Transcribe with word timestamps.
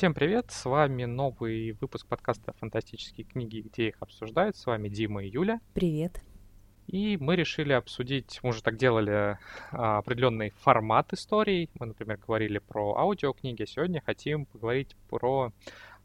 Всем 0.00 0.14
привет, 0.14 0.50
с 0.50 0.64
вами 0.64 1.04
новый 1.04 1.72
выпуск 1.72 2.06
подкаста 2.06 2.54
«Фантастические 2.54 3.26
книги», 3.26 3.60
где 3.60 3.88
их 3.88 3.96
обсуждают. 4.00 4.56
С 4.56 4.64
вами 4.64 4.88
Дима 4.88 5.22
и 5.22 5.28
Юля. 5.28 5.60
Привет. 5.74 6.22
И 6.86 7.18
мы 7.18 7.36
решили 7.36 7.74
обсудить, 7.74 8.40
мы 8.42 8.48
уже 8.48 8.62
так 8.62 8.78
делали, 8.78 9.36
а, 9.72 9.98
определенный 9.98 10.54
формат 10.62 11.12
историй. 11.12 11.68
Мы, 11.78 11.84
например, 11.84 12.16
говорили 12.16 12.56
про 12.56 12.96
аудиокниги, 12.96 13.64
а 13.64 13.66
сегодня 13.66 14.00
хотим 14.00 14.46
поговорить 14.46 14.96
про 15.10 15.52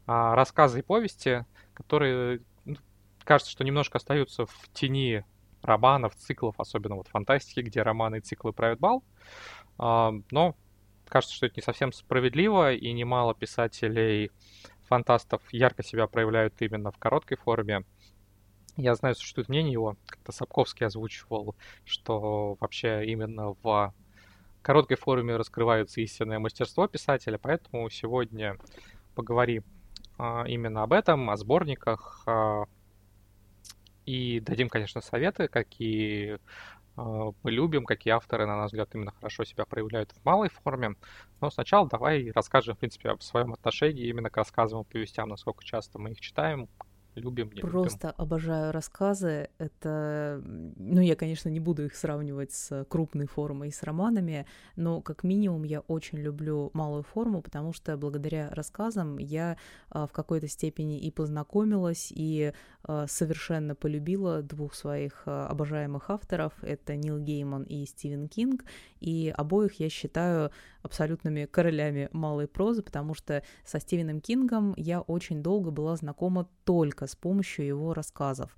а, 0.06 0.34
рассказы 0.34 0.80
и 0.80 0.82
повести, 0.82 1.46
которые, 1.72 2.42
ну, 2.66 2.76
кажется, 3.24 3.50
что 3.50 3.64
немножко 3.64 3.96
остаются 3.96 4.44
в 4.44 4.68
тени 4.74 5.24
романов, 5.62 6.14
циклов, 6.16 6.56
особенно 6.58 6.96
вот 6.96 7.08
фантастики, 7.08 7.60
где 7.60 7.80
романы 7.80 8.18
и 8.18 8.20
циклы 8.20 8.52
правят 8.52 8.78
бал. 8.78 9.02
А, 9.78 10.12
но 10.30 10.54
кажется, 11.10 11.34
что 11.34 11.46
это 11.46 11.56
не 11.56 11.62
совсем 11.62 11.92
справедливо, 11.92 12.72
и 12.72 12.92
немало 12.92 13.34
писателей, 13.34 14.30
фантастов 14.88 15.42
ярко 15.52 15.82
себя 15.82 16.06
проявляют 16.06 16.54
именно 16.60 16.90
в 16.90 16.98
короткой 16.98 17.36
форме. 17.36 17.84
Я 18.76 18.94
знаю, 18.94 19.14
существует 19.14 19.48
мнение 19.48 19.72
его, 19.72 19.96
как-то 20.06 20.32
Сапковский 20.32 20.86
озвучивал, 20.86 21.54
что 21.84 22.56
вообще 22.60 23.06
именно 23.06 23.54
в 23.62 23.94
короткой 24.62 24.96
форме 24.96 25.36
раскрывается 25.36 26.00
истинное 26.00 26.38
мастерство 26.38 26.86
писателя, 26.86 27.38
поэтому 27.38 27.88
сегодня 27.88 28.58
поговорим 29.14 29.64
а, 30.18 30.44
именно 30.46 30.82
об 30.82 30.92
этом, 30.92 31.30
о 31.30 31.36
сборниках, 31.36 32.22
а, 32.26 32.64
и 34.06 34.40
дадим, 34.40 34.68
конечно, 34.68 35.00
советы, 35.00 35.48
какие 35.48 36.38
мы 36.96 37.50
любим, 37.50 37.84
какие 37.84 38.14
авторы, 38.14 38.46
на 38.46 38.56
наш 38.56 38.68
взгляд, 38.68 38.94
именно 38.94 39.12
хорошо 39.12 39.44
себя 39.44 39.64
проявляют 39.66 40.12
в 40.12 40.24
малой 40.24 40.48
форме. 40.48 40.96
Но 41.40 41.50
сначала 41.50 41.88
давай 41.88 42.30
расскажем, 42.30 42.74
в 42.74 42.78
принципе, 42.78 43.10
о 43.10 43.20
своем 43.20 43.52
отношении 43.52 44.06
именно 44.06 44.30
к 44.30 44.36
рассказам 44.36 44.82
и 44.82 44.84
повестям, 44.84 45.28
насколько 45.28 45.64
часто 45.64 45.98
мы 45.98 46.10
их 46.10 46.20
читаем, 46.20 46.68
любим, 47.16 47.50
не 47.52 47.60
Просто 47.60 48.08
любим. 48.08 48.22
обожаю 48.22 48.72
рассказы. 48.72 49.48
Это, 49.58 50.40
ну, 50.44 51.00
я, 51.00 51.16
конечно, 51.16 51.48
не 51.48 51.60
буду 51.60 51.84
их 51.86 51.96
сравнивать 51.96 52.52
с 52.52 52.84
крупной 52.88 53.26
формой 53.26 53.68
и 53.68 53.72
с 53.72 53.82
романами, 53.82 54.46
но 54.76 55.00
как 55.00 55.24
минимум 55.24 55.64
я 55.64 55.80
очень 55.80 56.18
люблю 56.18 56.70
малую 56.74 57.02
форму, 57.02 57.42
потому 57.42 57.72
что 57.72 57.96
благодаря 57.96 58.50
рассказам 58.50 59.18
я 59.18 59.56
а, 59.90 60.06
в 60.06 60.12
какой-то 60.12 60.48
степени 60.48 60.98
и 60.98 61.10
познакомилась, 61.10 62.12
и 62.14 62.52
а, 62.75 62.75
совершенно 63.08 63.74
полюбила 63.74 64.42
двух 64.42 64.74
своих 64.74 65.22
а, 65.26 65.46
обожаемых 65.48 66.10
авторов. 66.10 66.52
Это 66.62 66.96
Нил 66.96 67.18
Гейман 67.18 67.64
и 67.64 67.84
Стивен 67.86 68.28
Кинг, 68.28 68.64
и 69.00 69.32
обоих 69.36 69.80
я 69.80 69.88
считаю 69.88 70.50
абсолютными 70.82 71.46
королями 71.46 72.08
малой 72.12 72.46
прозы, 72.46 72.82
потому 72.82 73.14
что 73.14 73.42
со 73.64 73.80
Стивеном 73.80 74.20
Кингом 74.20 74.74
я 74.76 75.00
очень 75.00 75.42
долго 75.42 75.70
была 75.70 75.96
знакома 75.96 76.48
только 76.64 77.06
с 77.06 77.16
помощью 77.16 77.66
его 77.66 77.92
рассказов. 77.92 78.56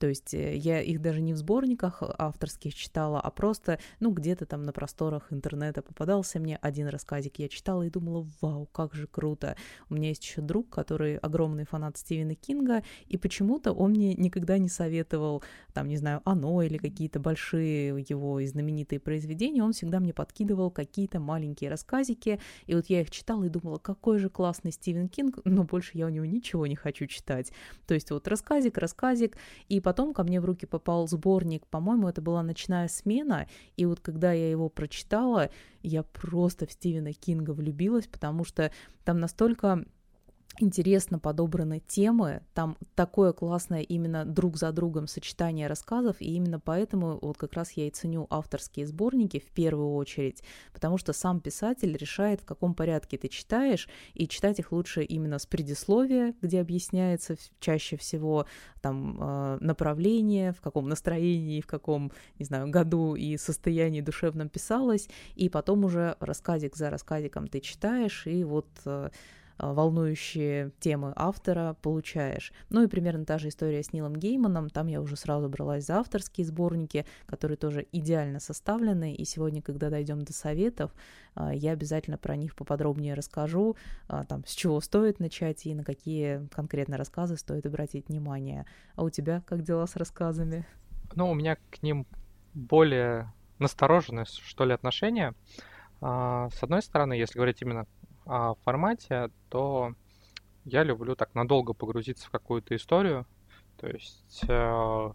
То 0.00 0.08
есть 0.08 0.32
э, 0.32 0.56
я 0.56 0.80
их 0.80 1.02
даже 1.02 1.20
не 1.20 1.34
в 1.34 1.36
сборниках 1.36 2.02
авторских 2.18 2.74
читала, 2.74 3.20
а 3.20 3.30
просто, 3.30 3.78
ну, 4.00 4.10
где-то 4.10 4.46
там 4.46 4.62
на 4.62 4.72
просторах 4.72 5.30
интернета 5.30 5.82
попадался 5.82 6.40
мне 6.40 6.56
один 6.56 6.88
рассказик, 6.88 7.38
я 7.38 7.48
читала 7.50 7.82
и 7.82 7.90
думала, 7.90 8.26
вау, 8.40 8.66
как 8.72 8.94
же 8.94 9.06
круто. 9.06 9.56
У 9.90 9.94
меня 9.94 10.08
есть 10.08 10.24
еще 10.24 10.40
друг, 10.40 10.70
который 10.70 11.18
огромный 11.18 11.66
фанат 11.66 11.98
Стивена 11.98 12.34
Кинга, 12.34 12.82
и 13.08 13.18
почему-то 13.18 13.72
он 13.72 13.90
мне 13.90 14.14
никогда 14.14 14.56
не 14.56 14.70
советовал, 14.70 15.42
там, 15.74 15.86
не 15.86 15.98
знаю, 15.98 16.22
«Оно» 16.24 16.62
или 16.62 16.78
какие-то 16.78 17.20
большие 17.20 17.88
его 18.08 18.40
знаменитые 18.42 19.00
произведения, 19.00 19.62
он 19.62 19.74
всегда 19.74 20.00
мне 20.00 20.14
подкидывал 20.14 20.70
какие-то 20.70 21.20
маленькие 21.20 21.68
рассказики, 21.68 22.40
и 22.66 22.74
вот 22.74 22.86
я 22.86 23.02
их 23.02 23.10
читала 23.10 23.44
и 23.44 23.50
думала, 23.50 23.76
какой 23.76 24.18
же 24.18 24.30
классный 24.30 24.72
Стивен 24.72 25.08
Кинг, 25.08 25.40
но 25.44 25.64
больше 25.64 25.98
я 25.98 26.06
у 26.06 26.08
него 26.08 26.24
ничего 26.24 26.66
не 26.66 26.76
хочу 26.76 27.06
читать. 27.06 27.52
То 27.86 27.92
есть 27.92 28.10
вот 28.10 28.26
рассказик, 28.28 28.78
рассказик, 28.78 29.36
и 29.68 29.78
потом 29.80 29.89
ко 30.14 30.22
мне 30.22 30.40
в 30.40 30.44
руки 30.44 30.66
попал 30.66 31.06
сборник, 31.08 31.66
по-моему, 31.66 32.08
это 32.08 32.20
была 32.20 32.42
«Ночная 32.42 32.88
смена», 32.88 33.46
и 33.76 33.86
вот 33.86 34.00
когда 34.00 34.32
я 34.32 34.50
его 34.50 34.68
прочитала, 34.68 35.50
я 35.82 36.02
просто 36.02 36.66
в 36.66 36.72
Стивена 36.72 37.12
Кинга 37.12 37.52
влюбилась, 37.52 38.06
потому 38.06 38.44
что 38.44 38.72
там 39.04 39.20
настолько 39.20 39.84
интересно 40.58 41.18
подобраны 41.18 41.80
темы, 41.80 42.42
там 42.54 42.76
такое 42.94 43.32
классное 43.32 43.82
именно 43.82 44.24
друг 44.24 44.56
за 44.56 44.72
другом 44.72 45.06
сочетание 45.06 45.68
рассказов, 45.68 46.16
и 46.20 46.34
именно 46.34 46.60
поэтому 46.60 47.18
вот 47.22 47.38
как 47.38 47.54
раз 47.54 47.72
я 47.72 47.86
и 47.86 47.90
ценю 47.90 48.26
авторские 48.30 48.86
сборники 48.86 49.38
в 49.38 49.50
первую 49.52 49.94
очередь, 49.94 50.42
потому 50.72 50.98
что 50.98 51.12
сам 51.12 51.40
писатель 51.40 51.96
решает, 51.96 52.40
в 52.40 52.44
каком 52.44 52.74
порядке 52.74 53.16
ты 53.16 53.28
читаешь, 53.28 53.88
и 54.14 54.26
читать 54.28 54.58
их 54.58 54.72
лучше 54.72 55.02
именно 55.02 55.38
с 55.38 55.46
предисловия, 55.46 56.34
где 56.42 56.60
объясняется 56.60 57.36
чаще 57.60 57.96
всего 57.96 58.46
там 58.80 59.18
э, 59.20 59.58
направление, 59.60 60.52
в 60.52 60.60
каком 60.60 60.88
настроении, 60.88 61.60
в 61.60 61.66
каком, 61.66 62.12
не 62.38 62.44
знаю, 62.44 62.68
году 62.68 63.14
и 63.14 63.36
состоянии 63.36 64.00
душевном 64.00 64.48
писалось, 64.48 65.08
и 65.36 65.48
потом 65.48 65.84
уже 65.84 66.16
рассказик 66.20 66.76
за 66.76 66.90
рассказиком 66.90 67.46
ты 67.46 67.60
читаешь, 67.60 68.26
и 68.26 68.44
вот 68.44 68.68
э, 68.84 69.10
волнующие 69.60 70.72
темы 70.80 71.12
автора 71.16 71.76
получаешь. 71.82 72.52
Ну 72.70 72.82
и 72.82 72.86
примерно 72.86 73.24
та 73.24 73.38
же 73.38 73.48
история 73.48 73.82
с 73.82 73.92
Нилом 73.92 74.16
Гейманом. 74.16 74.70
Там 74.70 74.86
я 74.86 75.00
уже 75.00 75.16
сразу 75.16 75.48
бралась 75.48 75.86
за 75.86 75.98
авторские 75.98 76.46
сборники, 76.46 77.04
которые 77.26 77.56
тоже 77.56 77.86
идеально 77.92 78.40
составлены. 78.40 79.14
И 79.14 79.24
сегодня, 79.24 79.60
когда 79.62 79.90
дойдем 79.90 80.22
до 80.22 80.32
советов, 80.32 80.92
а, 81.34 81.54
я 81.54 81.72
обязательно 81.72 82.18
про 82.18 82.36
них 82.36 82.54
поподробнее 82.54 83.14
расскажу, 83.14 83.76
а, 84.08 84.24
там, 84.24 84.44
с 84.46 84.52
чего 84.54 84.80
стоит 84.80 85.20
начать 85.20 85.66
и 85.66 85.74
на 85.74 85.84
какие 85.84 86.46
конкретно 86.54 86.96
рассказы 86.96 87.36
стоит 87.36 87.66
обратить 87.66 88.08
внимание. 88.08 88.66
А 88.94 89.04
у 89.04 89.10
тебя 89.10 89.42
как 89.46 89.62
дела 89.62 89.86
с 89.86 89.96
рассказами? 89.96 90.66
Ну, 91.14 91.30
у 91.30 91.34
меня 91.34 91.56
к 91.70 91.82
ним 91.82 92.06
более 92.54 93.32
настороженное, 93.58 94.24
что 94.24 94.64
ли, 94.64 94.72
отношение. 94.72 95.34
С 96.00 96.62
одной 96.62 96.80
стороны, 96.82 97.12
если 97.12 97.34
говорить 97.34 97.60
именно 97.60 97.86
а, 98.26 98.54
формате, 98.64 99.30
то 99.48 99.94
я 100.64 100.82
люблю 100.82 101.16
так 101.16 101.34
надолго 101.34 101.72
погрузиться 101.72 102.26
в 102.26 102.30
какую-то 102.30 102.76
историю. 102.76 103.26
То 103.76 103.88
есть 103.88 104.44
э, 104.46 105.12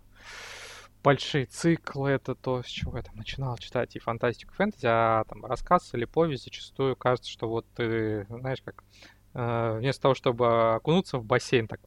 большие 1.03 1.45
циклы 1.45 2.09
это 2.09 2.33
то, 2.33 2.63
с 2.63 2.67
чего 2.67 2.97
я 2.97 3.03
там 3.03 3.15
начинал 3.15 3.57
читать 3.57 3.95
и 3.95 3.99
фантастику, 3.99 4.53
и 4.53 4.55
фэнтези, 4.55 4.87
а 4.87 5.23
там 5.25 5.45
рассказ 5.45 5.93
или 5.93 6.05
повесть 6.05 6.45
зачастую 6.45 6.95
кажется, 6.95 7.29
что 7.29 7.47
вот 7.47 7.65
ты, 7.75 8.25
знаешь, 8.27 8.61
как 8.63 8.83
э, 9.35 9.77
вместо 9.79 10.01
того, 10.01 10.15
чтобы 10.15 10.73
окунуться 10.75 11.19
в 11.19 11.25
бассейн, 11.25 11.67
так 11.67 11.79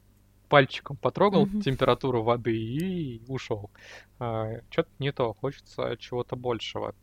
пальчиком 0.47 0.97
потрогал 0.97 1.45
mm-hmm. 1.45 1.61
температуру 1.61 2.23
воды 2.23 2.55
и 2.57 3.21
ушел. 3.27 3.69
Э, 4.19 4.61
что-то 4.69 4.89
не 4.99 5.11
то, 5.11 5.33
хочется 5.33 5.95
чего-то 5.99 6.37
большего. 6.37 6.95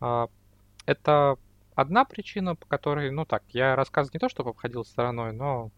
Э, 0.00 0.26
это 0.86 1.36
одна 1.74 2.04
причина, 2.04 2.54
по 2.54 2.66
которой, 2.66 3.10
ну 3.10 3.24
так, 3.24 3.42
я 3.48 3.76
рассказ 3.76 4.12
не 4.12 4.18
то 4.18 4.28
чтобы 4.28 4.50
обходил 4.50 4.84
стороной, 4.84 5.32
но 5.32 5.70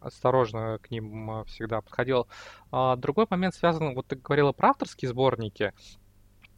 осторожно 0.00 0.78
к 0.82 0.90
ним 0.90 1.30
а, 1.30 1.44
всегда 1.44 1.80
подходил. 1.80 2.28
А, 2.70 2.96
другой 2.96 3.26
момент 3.30 3.54
связан, 3.54 3.94
вот 3.94 4.06
ты 4.06 4.16
говорила 4.16 4.52
про 4.52 4.70
авторские 4.70 5.08
сборники, 5.08 5.72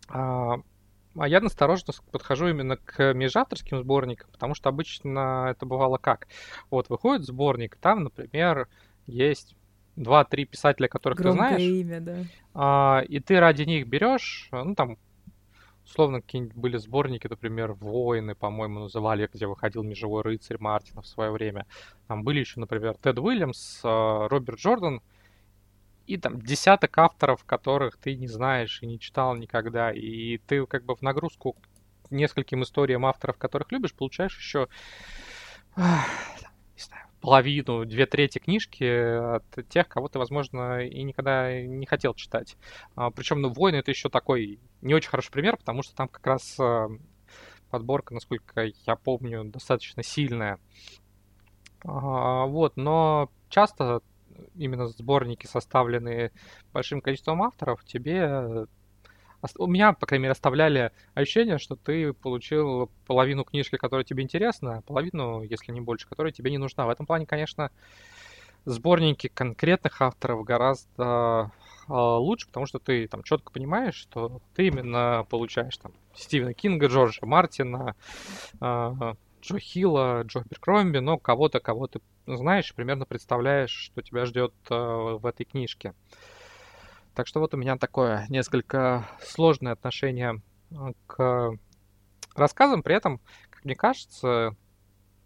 а, 0.08 0.56
а 1.16 1.28
я 1.28 1.40
настороженно 1.40 1.94
подхожу 2.10 2.48
именно 2.48 2.76
к 2.76 3.14
межавторским 3.14 3.78
сборникам, 3.78 4.30
потому 4.32 4.54
что 4.54 4.68
обычно 4.68 5.46
это 5.50 5.64
бывало 5.64 5.96
как? 5.96 6.28
Вот 6.70 6.88
выходит 6.90 7.24
сборник, 7.24 7.76
там, 7.76 8.04
например, 8.04 8.68
есть 9.06 9.56
два-три 9.94 10.44
писателя, 10.44 10.88
которых 10.88 11.18
Громкое 11.18 11.48
ты 11.48 11.54
знаешь. 11.54 11.62
имя, 11.62 12.00
да. 12.00 12.24
А, 12.54 13.02
и 13.08 13.20
ты 13.20 13.40
ради 13.40 13.62
них 13.62 13.86
берешь, 13.86 14.48
ну 14.52 14.74
там 14.74 14.98
Условно, 15.86 16.20
какие-нибудь 16.20 16.56
были 16.56 16.76
сборники, 16.78 17.28
например, 17.28 17.72
«Воины», 17.72 18.34
по-моему, 18.34 18.80
называли, 18.80 19.30
где 19.32 19.46
выходил 19.46 19.84
«Межевой 19.84 20.22
рыцарь» 20.22 20.58
Мартина 20.58 21.00
в 21.00 21.06
свое 21.06 21.30
время. 21.30 21.64
Там 22.08 22.24
были 22.24 22.40
еще, 22.40 22.58
например, 22.58 22.96
Тед 23.00 23.18
Уильямс, 23.18 23.80
э, 23.84 24.26
Роберт 24.28 24.58
Джордан, 24.58 25.00
и 26.06 26.16
там 26.16 26.40
десяток 26.40 26.98
авторов, 26.98 27.44
которых 27.44 27.98
ты 27.98 28.16
не 28.16 28.26
знаешь 28.26 28.82
и 28.82 28.86
не 28.86 28.98
читал 28.98 29.36
никогда. 29.36 29.92
И 29.92 30.38
ты 30.38 30.66
как 30.66 30.84
бы 30.84 30.96
в 30.96 31.02
нагрузку 31.02 31.56
нескольким 32.10 32.62
историям 32.62 33.06
авторов, 33.06 33.38
которых 33.38 33.70
любишь, 33.70 33.94
получаешь 33.94 34.36
еще 34.36 34.68
половину, 37.26 37.84
две 37.84 38.06
трети 38.06 38.38
книжки 38.38 38.84
от 38.84 39.68
тех, 39.68 39.88
кого 39.88 40.06
ты, 40.06 40.16
возможно, 40.20 40.86
и 40.86 41.02
никогда 41.02 41.60
не 41.60 41.84
хотел 41.84 42.14
читать. 42.14 42.56
А, 42.94 43.10
причем, 43.10 43.40
ну, 43.40 43.48
«Войны»— 43.52 43.76
это 43.78 43.90
еще 43.90 44.08
такой 44.08 44.60
не 44.80 44.94
очень 44.94 45.10
хороший 45.10 45.32
пример, 45.32 45.56
потому 45.56 45.82
что 45.82 45.96
там 45.96 46.06
как 46.06 46.24
раз 46.24 46.56
а, 46.60 46.86
подборка, 47.68 48.14
насколько 48.14 48.70
я 48.86 48.94
помню, 48.94 49.42
достаточно 49.42 50.04
сильная. 50.04 50.60
А, 51.84 52.46
вот, 52.46 52.76
но 52.76 53.28
часто 53.48 54.02
именно 54.54 54.86
сборники, 54.86 55.48
составленные 55.48 56.30
большим 56.72 57.00
количеством 57.00 57.42
авторов, 57.42 57.84
тебе 57.84 58.66
у 59.58 59.66
меня, 59.66 59.92
по 59.92 60.06
крайней 60.06 60.24
мере, 60.24 60.32
оставляли 60.32 60.92
ощущение, 61.14 61.58
что 61.58 61.76
ты 61.76 62.12
получил 62.12 62.90
половину 63.06 63.44
книжки, 63.44 63.76
которая 63.76 64.04
тебе 64.04 64.22
интересна, 64.22 64.82
половину, 64.86 65.42
если 65.42 65.72
не 65.72 65.80
больше, 65.80 66.08
которая 66.08 66.32
тебе 66.32 66.50
не 66.50 66.58
нужна. 66.58 66.86
В 66.86 66.90
этом 66.90 67.06
плане, 67.06 67.26
конечно, 67.26 67.70
сборники 68.64 69.28
конкретных 69.28 70.02
авторов 70.02 70.44
гораздо 70.44 71.50
э, 71.88 71.92
лучше, 71.92 72.48
потому 72.48 72.66
что 72.66 72.78
ты 72.78 73.06
там 73.08 73.22
четко 73.22 73.52
понимаешь, 73.52 73.94
что 73.94 74.40
ты 74.54 74.66
именно 74.66 75.26
получаешь 75.30 75.76
там 75.76 75.92
Стивена 76.14 76.52
Кинга, 76.52 76.86
Джорджа 76.86 77.24
Мартина, 77.24 77.94
э, 78.60 79.14
Джо 79.42 79.58
Хилла, 79.58 80.22
Джо 80.24 80.42
Беркромби, 80.50 80.98
но 80.98 81.18
кого-то, 81.18 81.60
кого 81.60 81.86
ты 81.86 82.00
знаешь, 82.26 82.74
примерно 82.74 83.04
представляешь, 83.06 83.70
что 83.70 84.02
тебя 84.02 84.26
ждет 84.26 84.52
в 84.68 85.24
этой 85.24 85.44
книжке. 85.44 85.94
Так 87.16 87.26
что 87.26 87.40
вот 87.40 87.54
у 87.54 87.56
меня 87.56 87.78
такое 87.78 88.26
несколько 88.28 89.08
сложное 89.22 89.72
отношение 89.72 90.42
к 91.06 91.56
рассказам. 92.34 92.82
При 92.82 92.94
этом, 92.94 93.22
как 93.48 93.64
мне 93.64 93.74
кажется, 93.74 94.54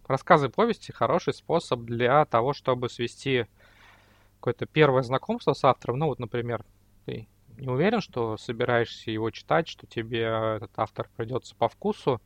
рассказы 0.06 0.50
повести 0.50 0.92
хороший 0.92 1.34
способ 1.34 1.80
для 1.80 2.24
того, 2.26 2.52
чтобы 2.52 2.88
свести 2.88 3.46
какое-то 4.36 4.66
первое 4.66 5.02
знакомство 5.02 5.52
с 5.52 5.64
автором. 5.64 5.98
Ну 5.98 6.06
вот, 6.06 6.20
например, 6.20 6.64
ты 7.06 7.28
не 7.58 7.66
уверен, 7.66 8.00
что 8.00 8.36
собираешься 8.36 9.10
его 9.10 9.32
читать, 9.32 9.66
что 9.66 9.88
тебе 9.88 10.20
этот 10.20 10.70
автор 10.76 11.10
придется 11.16 11.56
по 11.56 11.68
вкусу. 11.68 12.22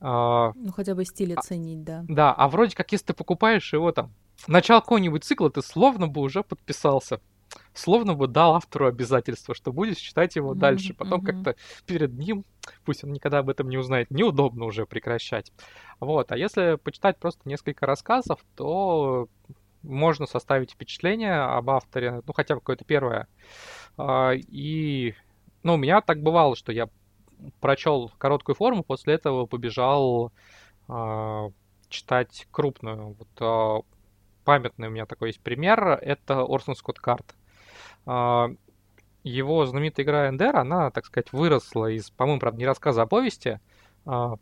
А, 0.00 0.52
ну, 0.54 0.72
хотя 0.72 0.94
бы 0.94 1.04
стиль 1.04 1.34
а, 1.34 1.40
оценить, 1.40 1.84
да. 1.84 2.06
Да, 2.08 2.32
а 2.32 2.48
вроде 2.48 2.74
как, 2.74 2.90
если 2.90 3.08
ты 3.08 3.12
покупаешь 3.12 3.74
его 3.74 3.92
там, 3.92 4.14
начало 4.46 4.80
какого-нибудь 4.80 5.24
цикла, 5.24 5.50
ты 5.50 5.60
словно 5.60 6.08
бы 6.08 6.22
уже 6.22 6.42
подписался. 6.42 7.20
Словно 7.72 8.14
бы 8.14 8.26
дал 8.26 8.54
автору 8.54 8.86
обязательство, 8.86 9.54
что 9.54 9.72
будешь 9.72 9.96
читать 9.96 10.36
его 10.36 10.54
mm-hmm, 10.54 10.58
дальше. 10.58 10.94
Потом 10.94 11.20
mm-hmm. 11.20 11.26
как-то 11.26 11.56
перед 11.86 12.12
ним, 12.14 12.44
пусть 12.84 13.04
он 13.04 13.12
никогда 13.12 13.38
об 13.38 13.50
этом 13.50 13.68
не 13.68 13.76
узнает, 13.76 14.10
неудобно 14.10 14.64
уже 14.64 14.86
прекращать. 14.86 15.52
Вот. 16.00 16.32
А 16.32 16.36
если 16.36 16.76
почитать 16.76 17.18
просто 17.18 17.40
несколько 17.48 17.86
рассказов, 17.86 18.40
то 18.56 19.28
можно 19.82 20.26
составить 20.26 20.72
впечатление 20.72 21.40
об 21.40 21.70
авторе, 21.70 22.22
ну, 22.26 22.32
хотя 22.32 22.54
бы 22.54 22.60
какое-то 22.60 22.84
первое. 22.84 23.28
А, 23.96 24.32
и, 24.34 25.14
ну, 25.62 25.74
у 25.74 25.76
меня 25.76 26.00
так 26.00 26.22
бывало, 26.22 26.56
что 26.56 26.72
я 26.72 26.88
прочел 27.60 28.10
короткую 28.18 28.56
форму, 28.56 28.82
после 28.82 29.14
этого 29.14 29.46
побежал 29.46 30.32
э, 30.88 31.50
читать 31.88 32.46
крупную. 32.50 33.16
Вот 33.18 33.82
э, 33.84 33.93
памятный 34.44 34.88
у 34.88 34.90
меня 34.90 35.06
такой 35.06 35.28
есть 35.30 35.40
пример, 35.40 35.98
это 36.00 36.42
Орсон 36.42 36.76
Скотт 36.76 36.98
Карт. 36.98 37.34
Его 39.24 39.64
знаменитая 39.64 40.04
игра 40.04 40.28
Эндер, 40.28 40.54
она, 40.56 40.90
так 40.90 41.06
сказать, 41.06 41.32
выросла 41.32 41.90
из, 41.90 42.10
по-моему, 42.10 42.40
правда, 42.40 42.58
не 42.58 42.66
рассказа, 42.66 43.02
а 43.02 43.06
повести. 43.06 43.58
Э, 44.04 44.36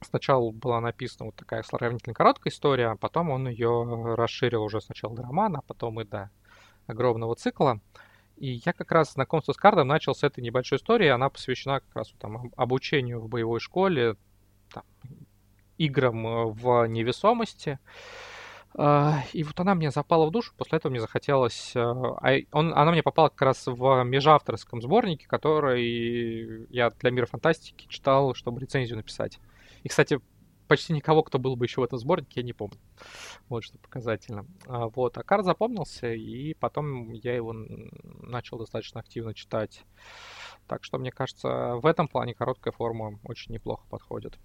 сначала 0.00 0.50
была 0.50 0.80
написана 0.80 1.26
вот 1.26 1.36
такая 1.36 1.62
сравнительно 1.62 2.14
короткая 2.14 2.50
история, 2.50 2.88
а 2.88 2.96
потом 2.96 3.28
он 3.28 3.48
ее 3.48 4.14
расширил 4.16 4.62
уже 4.62 4.80
сначала 4.80 5.14
до 5.14 5.24
романа, 5.24 5.58
а 5.58 5.62
потом 5.62 6.00
и 6.00 6.04
до 6.04 6.30
огромного 6.86 7.36
цикла. 7.36 7.80
И 8.38 8.62
я 8.64 8.72
как 8.72 8.92
раз 8.92 9.12
знакомство 9.12 9.52
с 9.52 9.56
кардом 9.56 9.88
начал 9.88 10.14
с 10.14 10.22
этой 10.22 10.40
небольшой 10.40 10.78
истории. 10.78 11.08
Она 11.08 11.28
посвящена 11.28 11.80
как 11.80 11.94
раз 11.94 12.14
там, 12.18 12.50
обучению 12.56 13.20
в 13.20 13.28
боевой 13.28 13.60
школе, 13.60 14.16
там, 14.72 14.84
играм 15.76 16.26
э, 16.26 16.44
в 16.46 16.86
невесомости. 16.86 17.78
А, 18.80 19.24
и 19.32 19.42
вот 19.42 19.58
она 19.58 19.74
мне 19.74 19.90
запала 19.90 20.26
в 20.26 20.30
душу, 20.30 20.54
после 20.56 20.78
этого 20.78 20.92
мне 20.92 21.00
захотелось... 21.00 21.72
Э, 21.74 21.80
а 21.80 22.36
он, 22.52 22.72
она 22.72 22.92
мне 22.92 23.02
попала 23.02 23.28
как 23.28 23.42
раз 23.42 23.66
в 23.66 24.04
межавторском 24.04 24.80
сборнике, 24.80 25.26
который 25.26 26.68
я 26.70 26.90
для 26.90 27.10
мира 27.10 27.26
фантастики 27.26 27.88
читал, 27.88 28.34
чтобы 28.34 28.60
рецензию 28.60 28.98
написать. 28.98 29.40
И, 29.82 29.88
кстати, 29.88 30.20
почти 30.68 30.92
никого, 30.92 31.24
кто 31.24 31.40
был 31.40 31.56
бы 31.56 31.64
еще 31.64 31.80
в 31.80 31.84
этом 31.84 31.98
сборнике, 31.98 32.40
я 32.40 32.42
не 32.44 32.52
помню. 32.52 32.78
Вот 33.48 33.64
что 33.64 33.78
показательно. 33.78 34.46
А, 34.68 34.86
вот, 34.86 35.18
а 35.18 35.24
Кар 35.24 35.42
запомнился, 35.42 36.12
и 36.12 36.54
потом 36.54 37.10
я 37.10 37.34
его 37.34 37.52
начал 37.52 38.58
достаточно 38.58 39.00
активно 39.00 39.34
читать. 39.34 39.82
Так 40.68 40.84
что, 40.84 40.98
мне 40.98 41.10
кажется, 41.10 41.74
в 41.82 41.86
этом 41.86 42.06
плане 42.06 42.32
короткая 42.32 42.72
форма 42.72 43.18
очень 43.24 43.52
неплохо 43.54 43.84
подходит. 43.90 44.38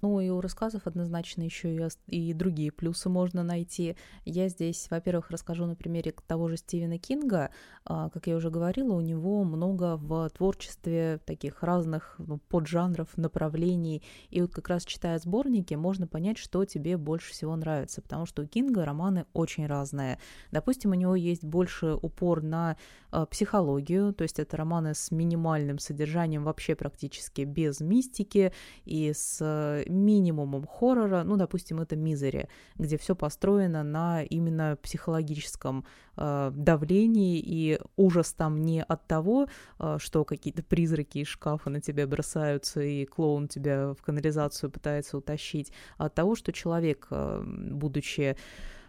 Ну 0.00 0.20
и 0.20 0.28
у 0.28 0.40
рассказов 0.40 0.86
однозначно 0.86 1.42
еще 1.42 1.74
и, 1.74 1.88
и 2.06 2.32
другие 2.32 2.70
плюсы 2.70 3.08
можно 3.08 3.42
найти. 3.42 3.96
Я 4.24 4.48
здесь, 4.48 4.86
во-первых, 4.90 5.30
расскажу 5.30 5.66
на 5.66 5.74
примере 5.74 6.14
того 6.26 6.48
же 6.48 6.56
Стивена 6.56 6.98
Кинга. 6.98 7.50
А, 7.84 8.08
как 8.10 8.26
я 8.26 8.36
уже 8.36 8.50
говорила, 8.50 8.94
у 8.94 9.00
него 9.00 9.42
много 9.44 9.96
в 9.96 10.30
творчестве 10.30 11.20
таких 11.24 11.62
разных 11.62 12.14
ну, 12.18 12.38
поджанров, 12.48 13.16
направлений. 13.16 14.02
И 14.30 14.40
вот 14.40 14.52
как 14.52 14.68
раз 14.68 14.84
читая 14.84 15.18
сборники, 15.18 15.74
можно 15.74 16.06
понять, 16.06 16.38
что 16.38 16.64
тебе 16.64 16.96
больше 16.96 17.32
всего 17.32 17.56
нравится. 17.56 18.00
Потому 18.00 18.26
что 18.26 18.42
у 18.42 18.46
Кинга 18.46 18.84
романы 18.84 19.26
очень 19.32 19.66
разные. 19.66 20.18
Допустим, 20.52 20.90
у 20.90 20.94
него 20.94 21.16
есть 21.16 21.44
больше 21.44 21.98
упор 22.00 22.42
на 22.42 22.76
а, 23.10 23.26
психологию, 23.26 24.12
то 24.12 24.22
есть 24.22 24.38
это 24.38 24.56
романы 24.56 24.94
с 24.94 25.10
минимальным 25.10 25.78
содержанием, 25.78 26.44
вообще 26.44 26.74
практически 26.74 27.42
без 27.42 27.80
мистики 27.80 28.52
и 28.84 29.12
с 29.12 29.82
минимумом 29.88 30.66
хоррора, 30.66 31.22
ну, 31.24 31.36
допустим, 31.36 31.80
это 31.80 31.96
«Мизери», 31.96 32.48
где 32.76 32.98
все 32.98 33.14
построено 33.14 33.82
на 33.82 34.22
именно 34.22 34.78
психологическом 34.82 35.84
э, 36.16 36.50
давлении, 36.54 37.38
и 37.38 37.80
ужас 37.96 38.32
там 38.32 38.62
не 38.62 38.82
от 38.82 39.06
того, 39.06 39.48
э, 39.78 39.96
что 40.00 40.24
какие-то 40.24 40.62
призраки 40.62 41.18
из 41.18 41.28
шкафа 41.28 41.70
на 41.70 41.80
тебя 41.80 42.06
бросаются, 42.06 42.80
и 42.80 43.04
клоун 43.04 43.48
тебя 43.48 43.94
в 43.94 44.02
канализацию 44.02 44.70
пытается 44.70 45.18
утащить, 45.18 45.72
а 45.96 46.06
от 46.06 46.14
того, 46.14 46.34
что 46.34 46.52
человек, 46.52 47.06
э, 47.10 47.42
будучи 47.44 48.36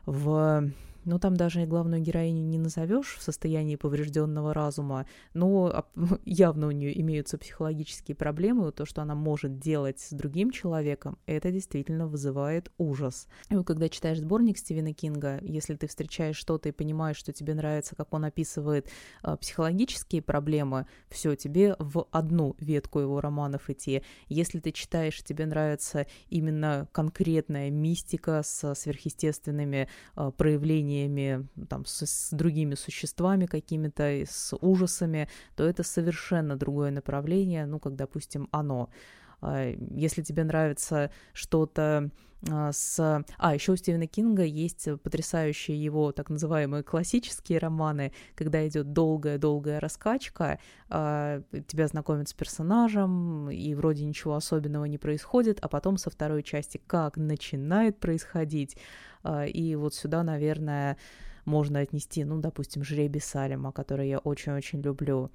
в 0.06 0.72
ну, 1.06 1.19
там 1.19 1.36
даже 1.36 1.66
главную 1.66 2.01
героиню 2.01 2.44
не 2.44 2.57
назовешь 2.57 3.16
в 3.18 3.22
состоянии 3.22 3.75
поврежденного 3.75 4.54
разума, 4.54 5.06
но 5.34 5.86
явно 6.25 6.68
у 6.68 6.72
нее 6.72 7.00
имеются 7.01 7.38
психологические 7.38 8.16
проблемы, 8.16 8.72
то, 8.72 8.86
что 8.86 9.01
она 9.01 9.16
может 9.16 9.60
делать 9.60 10.00
с 10.00 10.12
другим 10.12 10.51
человеком, 10.51 11.18
это 11.25 11.51
действительно 11.51 12.07
вызывает 12.07 12.72
ужас. 12.78 13.28
И 13.50 13.63
когда 13.63 13.90
читаешь 13.90 14.19
сборник 14.19 14.57
Стивена 14.57 14.94
Кинга, 14.94 15.40
если 15.42 15.75
ты 15.75 15.88
встречаешь 15.88 16.36
что-то 16.36 16.69
и 16.69 16.72
понимаешь, 16.72 17.18
что 17.18 17.34
тебе 17.34 17.54
нравится, 17.54 17.95
как 17.95 18.13
он 18.13 18.25
описывает 18.25 18.90
э, 19.24 19.38
психологические 19.40 20.22
проблемы, 20.22 20.86
все, 21.10 21.36
тебе 21.36 21.75
в 21.80 22.07
одну 22.12 22.56
ветку 22.60 23.00
его 23.00 23.22
романов 23.22 23.69
идти. 23.69 24.04
Если 24.28 24.60
ты 24.60 24.72
читаешь, 24.72 25.24
тебе 25.24 25.45
нравится 25.45 26.07
именно 26.30 26.88
конкретная 26.92 27.69
мистика 27.69 28.42
с 28.44 28.74
сверхъестественными 28.75 29.88
э, 30.16 30.31
проявлениями 30.38 30.99
знаниями, 31.00 31.48
там, 31.69 31.85
с, 31.85 32.06
с 32.06 32.30
другими 32.31 32.76
существами 32.76 33.45
какими-то, 33.45 34.04
с 34.04 34.56
ужасами, 34.62 35.28
то 35.56 35.64
это 35.64 35.83
совершенно 35.83 36.56
другое 36.56 36.92
направление, 36.92 37.66
ну, 37.66 37.80
как, 37.80 37.95
допустим, 37.95 38.47
оно. 38.52 38.90
А, 39.42 39.74
если 39.96 40.22
тебе 40.22 40.44
нравится 40.44 41.12
что-то 41.34 42.10
а, 42.50 42.72
с... 42.72 43.24
А, 43.38 43.54
еще 43.54 43.74
у 43.74 43.76
Стивена 43.76 44.08
Кинга 44.08 44.44
есть 44.44 44.88
потрясающие 45.02 45.81
его 45.81 46.12
так 46.12 46.30
называемые 46.30 46.84
классические 46.84 47.60
романы, 47.60 48.14
когда 48.36 48.66
идет 48.68 48.94
долгая-долгая 48.94 49.80
раскачка, 49.80 50.60
а, 50.90 51.42
тебя 51.68 51.88
знакомят 51.88 52.30
с 52.30 52.34
персонажем, 52.34 53.50
и 53.50 53.74
вроде 53.76 54.06
ничего 54.06 54.36
особенного 54.36 54.86
не 54.86 54.98
происходит, 54.98 55.60
а 55.62 55.68
потом 55.68 55.98
со 55.98 56.10
второй 56.10 56.44
части 56.44 56.80
как 56.88 57.18
начинает 57.18 58.00
происходить, 58.00 58.78
и 59.48 59.76
вот 59.78 59.94
сюда, 59.94 60.24
наверное, 60.24 60.98
можно 61.44 61.80
отнести, 61.80 62.24
ну, 62.24 62.40
допустим, 62.40 62.84
«Жребий 62.84 63.19
Салема», 63.19 63.74
который 63.74 64.08
я 64.08 64.19
очень-очень 64.19 64.81
люблю. 64.81 65.30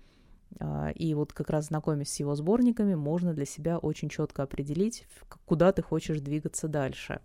А, 0.60 0.90
и 0.90 1.14
вот 1.14 1.32
как 1.32 1.50
раз 1.50 1.66
знакомясь 1.66 2.12
с 2.12 2.20
его 2.20 2.34
сборниками, 2.34 2.94
можно 2.94 3.34
для 3.34 3.44
себя 3.44 3.78
очень 3.78 4.08
четко 4.08 4.42
определить, 4.42 5.06
куда 5.44 5.72
ты 5.72 5.82
хочешь 5.82 6.20
двигаться 6.20 6.68
дальше. 6.68 7.20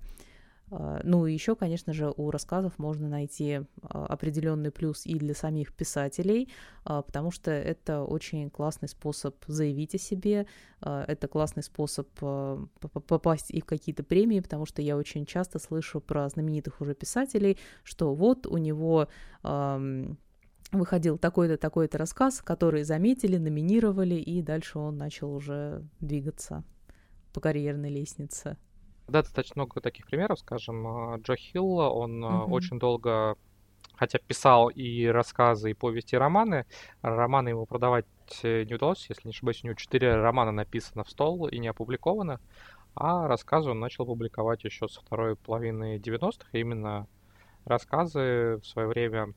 А, 0.71 0.99
ну 1.03 1.25
и 1.25 1.33
еще, 1.33 1.55
конечно 1.55 1.93
же, 1.93 2.13
у 2.15 2.31
рассказов 2.31 2.77
можно 2.77 3.07
найти 3.07 3.61
а, 3.81 4.05
определенный 4.07 4.71
плюс 4.71 5.05
и 5.05 5.15
для 5.15 5.33
самих 5.33 5.73
писателей, 5.73 6.49
потому 6.83 7.31
что 7.31 7.51
это 7.51 8.03
очень 8.03 8.49
классный 8.49 8.87
способ 8.87 9.35
заявить 9.47 9.95
о 9.95 9.97
себе, 9.97 10.47
это 10.81 11.27
классный 11.27 11.61
способ 11.61 12.07
попасть 12.17 13.51
и 13.51 13.61
в 13.61 13.65
какие-то 13.65 14.03
премии, 14.03 14.39
потому 14.39 14.65
что 14.65 14.81
я 14.81 14.97
очень 14.97 15.25
часто 15.25 15.59
слышу 15.59 16.01
про 16.01 16.27
знаменитых 16.29 16.81
уже 16.81 16.95
писателей, 16.95 17.57
что 17.83 18.13
вот 18.15 18.47
у 18.47 18.57
него 18.57 19.07
выходил 20.71 21.17
такой-то, 21.17 21.57
такой-то 21.57 21.97
рассказ, 21.97 22.41
который 22.41 22.83
заметили, 22.83 23.37
номинировали, 23.37 24.15
и 24.15 24.41
дальше 24.41 24.79
он 24.79 24.97
начал 24.97 25.33
уже 25.33 25.83
двигаться 25.99 26.63
по 27.33 27.39
карьерной 27.39 27.89
лестнице. 27.89 28.57
Да, 29.07 29.21
достаточно 29.21 29.61
много 29.61 29.81
таких 29.81 30.05
примеров, 30.05 30.39
скажем, 30.39 30.87
а, 30.87 31.17
Джо 31.17 31.35
Хилла, 31.35 31.89
он 31.89 32.23
mm-hmm. 32.23 32.45
очень 32.51 32.79
долго 32.79 33.37
хотя 33.95 34.17
писал 34.19 34.69
и 34.69 35.07
рассказы, 35.07 35.71
и 35.71 35.73
повести, 35.73 36.15
и 36.15 36.17
романы. 36.17 36.65
Романы 37.01 37.49
ему 37.49 37.65
продавать 37.65 38.05
не 38.43 38.73
удалось, 38.73 39.05
если 39.09 39.27
не 39.27 39.31
ошибаюсь, 39.31 39.61
у 39.63 39.67
него 39.67 39.75
четыре 39.75 40.15
романа 40.15 40.51
написано 40.51 41.03
в 41.03 41.09
стол 41.09 41.47
и 41.47 41.59
не 41.59 41.67
опубликовано, 41.67 42.39
а 42.95 43.27
рассказы 43.27 43.71
он 43.71 43.79
начал 43.79 44.05
публиковать 44.05 44.63
еще 44.63 44.87
со 44.87 45.01
второй 45.01 45.35
половины 45.35 45.97
90-х, 45.97 46.47
именно 46.53 47.07
рассказы 47.65 48.59
в 48.61 48.65
свое 48.65 48.87
время 48.87 49.33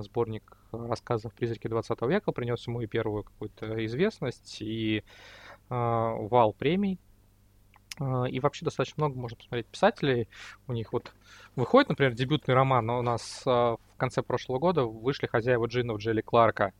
сборник 0.00 0.56
рассказов 0.72 1.32
«Призраки 1.34 1.68
20 1.68 2.00
века» 2.02 2.32
принес 2.32 2.66
ему 2.66 2.80
и 2.80 2.86
первую 2.86 3.24
какую-то 3.24 3.84
известность, 3.86 4.60
и 4.60 4.98
э, 4.98 5.02
вал 5.70 6.52
премий. 6.52 6.98
Э, 7.98 8.28
и 8.28 8.40
вообще 8.40 8.64
достаточно 8.64 9.04
много 9.04 9.18
можно 9.18 9.36
посмотреть 9.36 9.66
писателей. 9.66 10.28
У 10.66 10.72
них 10.72 10.92
вот 10.92 11.12
выходит, 11.54 11.88
например, 11.88 12.14
дебютный 12.14 12.54
роман, 12.54 12.86
но 12.86 12.98
у 12.98 13.02
нас 13.02 13.42
в 13.44 13.78
конце 13.96 14.22
прошлого 14.22 14.58
года 14.58 14.84
вышли 14.84 15.26
«Хозяева 15.26 15.66
джинов» 15.66 15.98
Джелли 15.98 16.20
Кларка. 16.20 16.72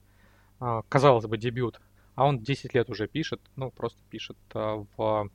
Казалось 0.89 1.27
бы, 1.27 1.37
дебют. 1.37 1.81
А 2.15 2.27
он 2.27 2.39
10 2.39 2.75
лет 2.75 2.89
уже 2.89 3.09
пишет, 3.09 3.41
ну, 3.57 3.71
просто 3.71 4.03
пишет 4.09 4.39
в, 4.55 5.31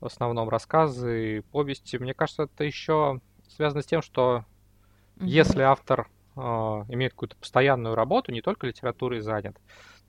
основном 0.00 0.48
рассказы, 0.48 1.44
повести. 1.52 1.96
Мне 1.96 2.12
кажется, 2.12 2.44
это 2.44 2.64
еще 2.64 3.20
связано 3.48 3.82
с 3.82 3.86
тем, 3.86 4.02
что 4.02 4.44
mm-hmm. 5.16 5.26
если 5.26 5.62
автор 5.62 6.08
имеет 6.36 7.12
какую-то 7.12 7.36
постоянную 7.36 7.94
работу, 7.94 8.30
не 8.32 8.42
только 8.42 8.66
литературой 8.66 9.20
занят, 9.20 9.56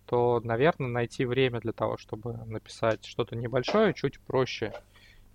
то, 0.08 0.40
наверное, 0.44 0.88
найти 0.88 1.26
время 1.26 1.60
для 1.60 1.74
того, 1.74 1.98
чтобы 1.98 2.34
написать 2.46 3.06
что-то 3.06 3.36
небольшое, 3.36 3.94
чуть 3.94 4.20
проще, 4.22 4.74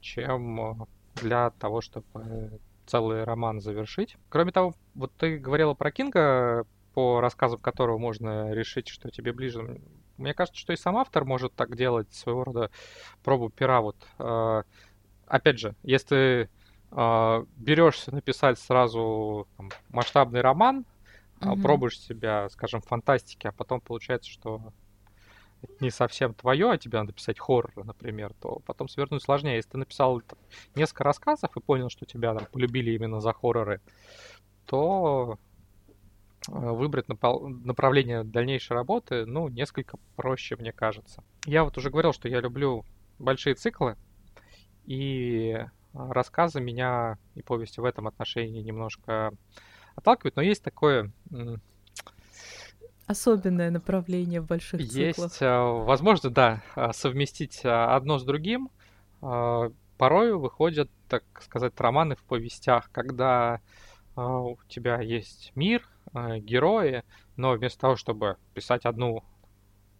чем 0.01 0.61
э, 0.61 0.87
для 1.17 1.51
того, 1.51 1.81
чтобы 1.83 2.59
целый 2.87 3.25
роман 3.25 3.61
завершить. 3.61 4.17
Кроме 4.29 4.51
того, 4.51 4.75
вот 4.95 5.13
ты 5.19 5.39
говорила 5.39 5.75
про 5.75 5.93
Кинга, 5.93 6.67
по 6.95 7.21
рассказам 7.21 7.61
которого 7.61 7.99
можно 7.99 8.53
решить, 8.53 8.89
что 8.89 9.11
тебе 9.11 9.33
ближе. 9.33 9.81
Мне 10.17 10.35
кажется, 10.35 10.61
что 10.61 10.73
и 10.73 10.77
сам 10.77 10.97
автор 10.97 11.25
может 11.25 11.55
так 11.55 11.77
делать, 11.77 12.13
своего 12.13 12.45
рода 12.45 12.71
пробу 13.23 13.51
пера. 13.51 13.83
Вот, 13.83 13.97
э, 14.19 14.63
опять 15.27 15.59
же, 15.59 15.75
если 15.83 16.49
берешься 16.95 18.15
написать 18.15 18.59
сразу 18.59 19.49
там, 19.57 19.71
масштабный 19.89 20.43
роман, 20.43 20.85
mm-hmm. 21.41 21.63
пробуешь 21.63 21.99
себя, 21.99 22.49
скажем, 22.51 22.81
в 22.81 22.87
фантастике, 22.87 23.49
а 23.49 23.53
потом 23.53 23.81
получается, 23.81 24.31
что 24.31 24.61
это 25.63 25.73
не 25.81 25.91
совсем 25.91 26.35
твое, 26.35 26.71
а 26.71 26.79
тебе 26.79 26.99
надо 26.99 27.13
писать 27.13 27.39
хоррор, 27.39 27.73
например, 27.85 28.35
то 28.41 28.61
потом 28.67 28.89
свернуть 28.89 29.23
сложнее. 29.23 29.57
Если 29.57 29.71
ты 29.71 29.79
написал 29.79 30.21
там, 30.21 30.39
несколько 30.75 31.05
рассказов 31.05 31.57
и 31.57 31.61
понял, 31.61 31.89
что 31.89 32.05
тебя 32.05 32.35
там 32.35 32.47
полюбили 32.51 32.91
именно 32.91 33.21
за 33.21 33.33
хорроры, 33.33 33.81
то 34.67 35.39
э, 36.49 36.53
выбрать 36.53 37.07
направление 37.09 38.25
дальнейшей 38.25 38.75
работы, 38.75 39.25
ну, 39.25 39.49
несколько 39.49 39.99
проще, 40.17 40.57
мне 40.57 40.73
кажется. 40.73 41.23
Я 41.47 41.65
вот 41.65 41.79
уже 41.79 41.91
говорил, 41.91 42.13
что 42.13 42.29
я 42.29 42.41
люблю 42.41 42.85
большие 43.19 43.55
циклы, 43.55 43.97
и 44.85 45.65
рассказы 45.95 46.61
меня 46.61 47.19
и 47.35 47.43
повести 47.43 47.81
в 47.81 47.85
этом 47.85 48.07
отношении 48.09 48.63
немножко 48.63 49.33
отталкивают, 49.95 50.37
но 50.37 50.43
есть 50.43 50.63
такое 50.63 51.11
особенное 53.07 53.71
направление 53.71 54.41
в 54.41 54.47
больших 54.47 54.81
есть, 54.81 55.17
циклах. 55.17 55.31
Есть, 55.31 55.41
возможно, 55.41 56.31
да, 56.31 56.63
а, 56.75 56.93
совместить 56.93 57.61
а, 57.65 57.95
одно 57.95 58.19
с 58.19 58.25
другим. 58.25 58.71
А, 59.21 59.71
порой 59.99 60.35
выходят, 60.35 60.91
так 61.09 61.25
сказать, 61.43 61.79
романы 61.79 62.17
в 62.17 62.23
повестях, 62.25 62.91
когда 62.91 63.61
у 64.15 64.57
тебя 64.69 65.01
есть 65.01 65.53
мир, 65.55 65.89
герои, 66.13 67.03
но 67.37 67.53
вместо 67.53 67.81
того, 67.81 67.97
чтобы 67.97 68.37
писать 68.53 68.85
одну 68.85 69.25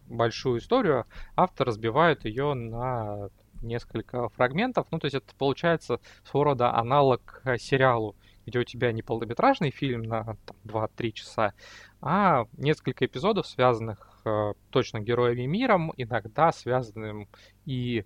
большую 0.07 0.59
историю, 0.59 1.07
автор 1.35 1.69
разбивает 1.69 2.27
ее 2.27 2.53
на 2.53 3.31
несколько 3.63 4.29
фрагментов. 4.31 4.87
Ну, 4.91 4.99
то 4.99 5.07
есть 5.07 5.15
это 5.15 5.35
получается 5.37 6.01
своего 6.25 6.45
рода 6.45 6.75
аналог 6.75 7.41
э, 7.45 7.59
сериалу, 7.59 8.17
где 8.47 8.59
у 8.59 8.65
тебя 8.65 8.93
не 8.93 9.03
полнометражный 9.03 9.71
фильм 9.71 10.03
на 10.03 10.37
там, 10.47 10.57
2-3 10.65 11.13
часа, 11.13 11.55
а 12.01 12.47
несколько 12.59 13.07
эпизодов, 13.07 13.47
связанных 13.47 14.21
э, 14.25 14.53
точно 14.71 15.01
героями 15.01 15.47
миром, 15.47 15.93
иногда 15.97 16.53
связанным 16.53 17.29
и 17.65 18.05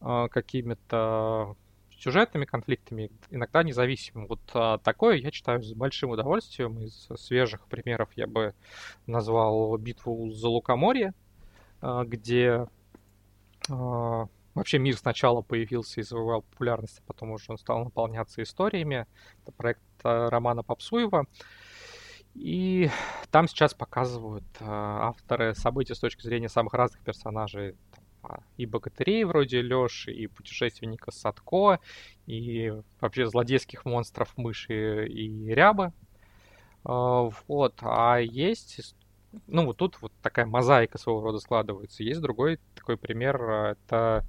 э, 0.00 0.28
какими-то 0.30 1.56
сюжетными 1.98 2.44
конфликтами, 2.44 3.10
иногда 3.30 3.62
независимым. 3.62 4.26
Вот 4.28 4.40
а, 4.54 4.78
такое 4.78 5.16
я 5.16 5.30
читаю 5.30 5.62
с 5.62 5.72
большим 5.74 6.10
удовольствием. 6.10 6.80
Из 6.80 7.08
свежих 7.16 7.66
примеров 7.66 8.08
я 8.14 8.26
бы 8.26 8.54
назвал 9.06 9.76
битву 9.78 10.30
за 10.30 10.48
Лукоморье, 10.48 11.12
а, 11.80 12.04
где 12.04 12.66
а, 13.68 14.28
Вообще 14.58 14.78
мир 14.78 14.96
сначала 14.96 15.40
появился 15.40 16.00
и 16.00 16.02
завоевал 16.02 16.42
популярность, 16.42 16.98
а 16.98 17.02
потом 17.06 17.30
уже 17.30 17.44
он 17.46 17.58
стал 17.58 17.84
наполняться 17.84 18.42
историями. 18.42 19.06
Это 19.42 19.52
проект 19.52 19.80
э, 20.02 20.28
Романа 20.28 20.64
Попсуева. 20.64 21.26
И 22.34 22.90
там 23.30 23.46
сейчас 23.46 23.72
показывают 23.72 24.42
э, 24.58 24.64
авторы 24.64 25.54
событий 25.54 25.94
с 25.94 26.00
точки 26.00 26.22
зрения 26.22 26.48
самых 26.48 26.74
разных 26.74 27.00
персонажей. 27.02 27.76
А, 28.24 28.40
и 28.56 28.66
богатырей 28.66 29.22
вроде 29.22 29.62
Лёши, 29.62 30.10
и 30.10 30.26
путешественника 30.26 31.12
Садко, 31.12 31.78
и 32.26 32.74
вообще 33.00 33.26
злодейских 33.26 33.84
монстров 33.84 34.36
Мыши 34.36 35.06
и 35.06 35.54
Рябы. 35.54 35.92
Э, 36.84 37.30
вот. 37.46 37.74
А 37.82 38.16
есть 38.18 38.96
ну, 39.46 39.66
вот 39.66 39.76
тут 39.76 40.00
вот 40.00 40.12
такая 40.22 40.46
мозаика 40.46 40.98
своего 40.98 41.22
рода 41.22 41.38
складывается. 41.38 42.02
Есть 42.02 42.20
другой 42.20 42.60
такой 42.74 42.96
пример, 42.96 43.42
это 43.42 44.24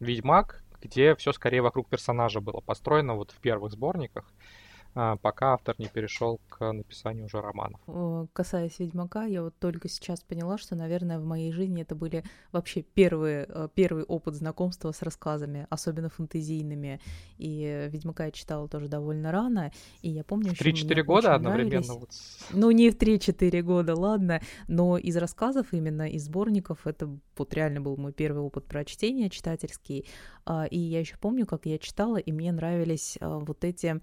Ведьмак, 0.00 0.64
где 0.80 1.14
все 1.16 1.32
скорее 1.32 1.62
вокруг 1.62 1.88
персонажа 1.88 2.40
было 2.40 2.60
построено 2.60 3.14
вот 3.14 3.32
в 3.32 3.40
первых 3.40 3.72
сборниках. 3.72 4.32
А, 5.00 5.16
пока 5.16 5.52
автор 5.52 5.76
не 5.78 5.86
перешел 5.86 6.40
к 6.48 6.72
написанию 6.72 7.26
уже 7.26 7.40
романов. 7.40 7.80
Касаясь 8.32 8.80
Ведьмака, 8.80 9.26
я 9.26 9.44
вот 9.44 9.54
только 9.60 9.88
сейчас 9.88 10.22
поняла, 10.22 10.58
что, 10.58 10.74
наверное, 10.74 11.20
в 11.20 11.24
моей 11.24 11.52
жизни 11.52 11.82
это 11.82 11.94
были 11.94 12.24
вообще 12.50 12.82
первые, 12.82 13.46
э, 13.48 13.68
первый 13.72 14.02
опыт 14.02 14.34
знакомства 14.34 14.90
с 14.90 15.02
рассказами, 15.02 15.68
особенно 15.70 16.08
фэнтезийными. 16.08 17.00
И 17.36 17.88
Ведьмака 17.92 18.24
я 18.24 18.32
читала 18.32 18.68
тоже 18.68 18.88
довольно 18.88 19.30
рано, 19.30 19.70
и 20.02 20.10
я 20.10 20.24
помню... 20.24 20.50
3-4 20.50 21.02
года 21.04 21.36
одновременно? 21.36 21.94
Вот. 21.94 22.10
Ну, 22.50 22.72
не 22.72 22.90
в 22.90 22.96
3-4 22.96 23.62
года, 23.62 23.94
ладно, 23.94 24.40
но 24.66 24.98
из 24.98 25.16
рассказов 25.16 25.72
именно, 25.72 26.08
из 26.08 26.24
сборников, 26.24 26.88
это 26.88 27.08
вот 27.36 27.54
реально 27.54 27.80
был 27.80 27.96
мой 27.96 28.12
первый 28.12 28.42
опыт 28.42 28.64
прочтения 28.64 29.30
читательский. 29.30 30.06
А, 30.44 30.64
и 30.64 30.76
я 30.76 30.98
еще 30.98 31.16
помню, 31.18 31.46
как 31.46 31.66
я 31.66 31.78
читала, 31.78 32.16
и 32.16 32.32
мне 32.32 32.50
нравились 32.50 33.16
а, 33.20 33.38
вот 33.38 33.62
эти 33.62 34.00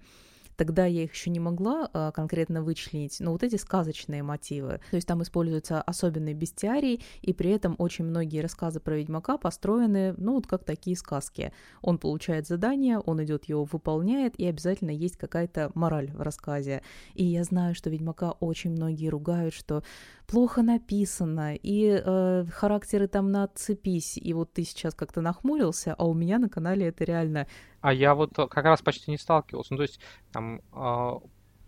Тогда 0.56 0.86
я 0.86 1.04
их 1.04 1.12
еще 1.12 1.30
не 1.30 1.40
могла 1.40 1.88
а, 1.92 2.12
конкретно 2.12 2.62
вычленить, 2.62 3.18
но 3.20 3.32
вот 3.32 3.42
эти 3.42 3.56
сказочные 3.56 4.22
мотивы. 4.22 4.80
То 4.90 4.96
есть 4.96 5.06
там 5.06 5.22
используется 5.22 5.80
особенный 5.82 6.34
бестиарий, 6.34 7.02
и 7.22 7.32
при 7.32 7.50
этом 7.50 7.74
очень 7.78 8.04
многие 8.04 8.40
рассказы 8.40 8.80
про 8.80 8.96
Ведьмака 8.96 9.38
построены, 9.38 10.14
ну, 10.16 10.34
вот 10.34 10.46
как 10.46 10.64
такие 10.64 10.96
сказки. 10.96 11.52
Он 11.82 11.98
получает 11.98 12.46
задание, 12.46 12.98
он 12.98 13.22
идет 13.24 13.44
его 13.44 13.64
выполняет, 13.64 14.38
и 14.38 14.46
обязательно 14.46 14.90
есть 14.90 15.16
какая-то 15.16 15.70
мораль 15.74 16.10
в 16.12 16.20
рассказе. 16.20 16.82
И 17.14 17.24
я 17.24 17.44
знаю, 17.44 17.74
что 17.74 17.90
Ведьмака 17.90 18.32
очень 18.40 18.70
многие 18.70 19.08
ругают, 19.08 19.54
что 19.54 19.82
плохо 20.26 20.62
написано, 20.62 21.54
и 21.54 22.02
э, 22.04 22.44
характеры 22.52 23.08
там 23.08 23.30
на 23.30 23.44
отцепись, 23.44 24.16
и 24.16 24.32
вот 24.32 24.52
ты 24.52 24.64
сейчас 24.64 24.94
как-то 24.94 25.20
нахмурился, 25.20 25.94
а 25.96 26.04
у 26.06 26.14
меня 26.14 26.38
на 26.38 26.48
канале 26.48 26.86
это 26.86 27.04
реально 27.04 27.46
а 27.86 27.92
я 27.92 28.16
вот 28.16 28.36
э, 28.36 28.48
как 28.48 28.64
раз 28.64 28.82
почти 28.82 29.12
не 29.12 29.16
сталкивался. 29.16 29.72
Ну, 29.72 29.76
то 29.76 29.82
есть, 29.84 30.00
там, 30.32 30.60
э, 30.72 31.12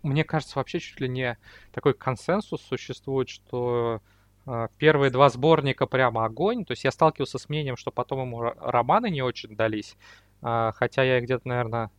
мне 0.03 0.25
кажется, 0.25 0.59
вообще 0.59 0.81
чуть 0.81 0.99
ли 0.99 1.07
не 1.07 1.37
такой 1.71 1.93
консенсус 1.93 2.61
существует, 2.61 3.29
что 3.29 4.01
э, 4.45 4.67
первые 4.77 5.11
два 5.11 5.29
сборника 5.29 5.85
прямо 5.85 6.25
огонь. 6.25 6.65
То 6.65 6.73
есть 6.73 6.83
я 6.83 6.91
сталкивался 6.91 7.37
с 7.37 7.47
мнением, 7.47 7.77
что 7.77 7.91
потом 7.91 8.19
ему 8.19 8.41
романы 8.41 9.09
не 9.09 9.21
очень 9.21 9.55
дались. 9.55 9.95
Э, 10.41 10.73
хотя 10.75 11.03
я 11.03 11.21
где-то, 11.21 11.47
наверное, 11.47 11.89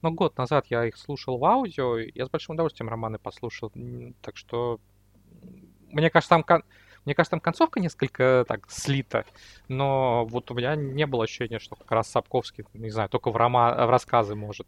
ну, 0.00 0.10
год 0.10 0.38
назад 0.38 0.64
я 0.70 0.86
их 0.86 0.96
слушал 0.96 1.36
в 1.36 1.44
аудио, 1.44 1.98
я 1.98 2.24
с 2.24 2.30
большим 2.30 2.54
удовольствием 2.54 2.88
романы 2.88 3.18
послушал. 3.18 3.70
Так 4.22 4.38
что, 4.38 4.80
мне 5.90 6.10
кажется, 6.10 6.30
там 6.30 6.62
мне 7.04 7.14
кажется, 7.14 7.30
там 7.30 7.40
концовка 7.40 7.78
несколько 7.78 8.44
так 8.48 8.68
слита, 8.68 9.24
но 9.68 10.24
вот 10.26 10.50
у 10.50 10.54
меня 10.54 10.74
не 10.74 11.06
было 11.06 11.24
ощущения, 11.24 11.60
что 11.60 11.76
как 11.76 11.90
раз 11.92 12.10
Сапковский, 12.10 12.64
не 12.74 12.90
знаю, 12.90 13.08
только 13.08 13.30
в, 13.30 13.36
рома... 13.36 13.86
в 13.86 13.90
рассказы 13.90 14.34
может. 14.34 14.66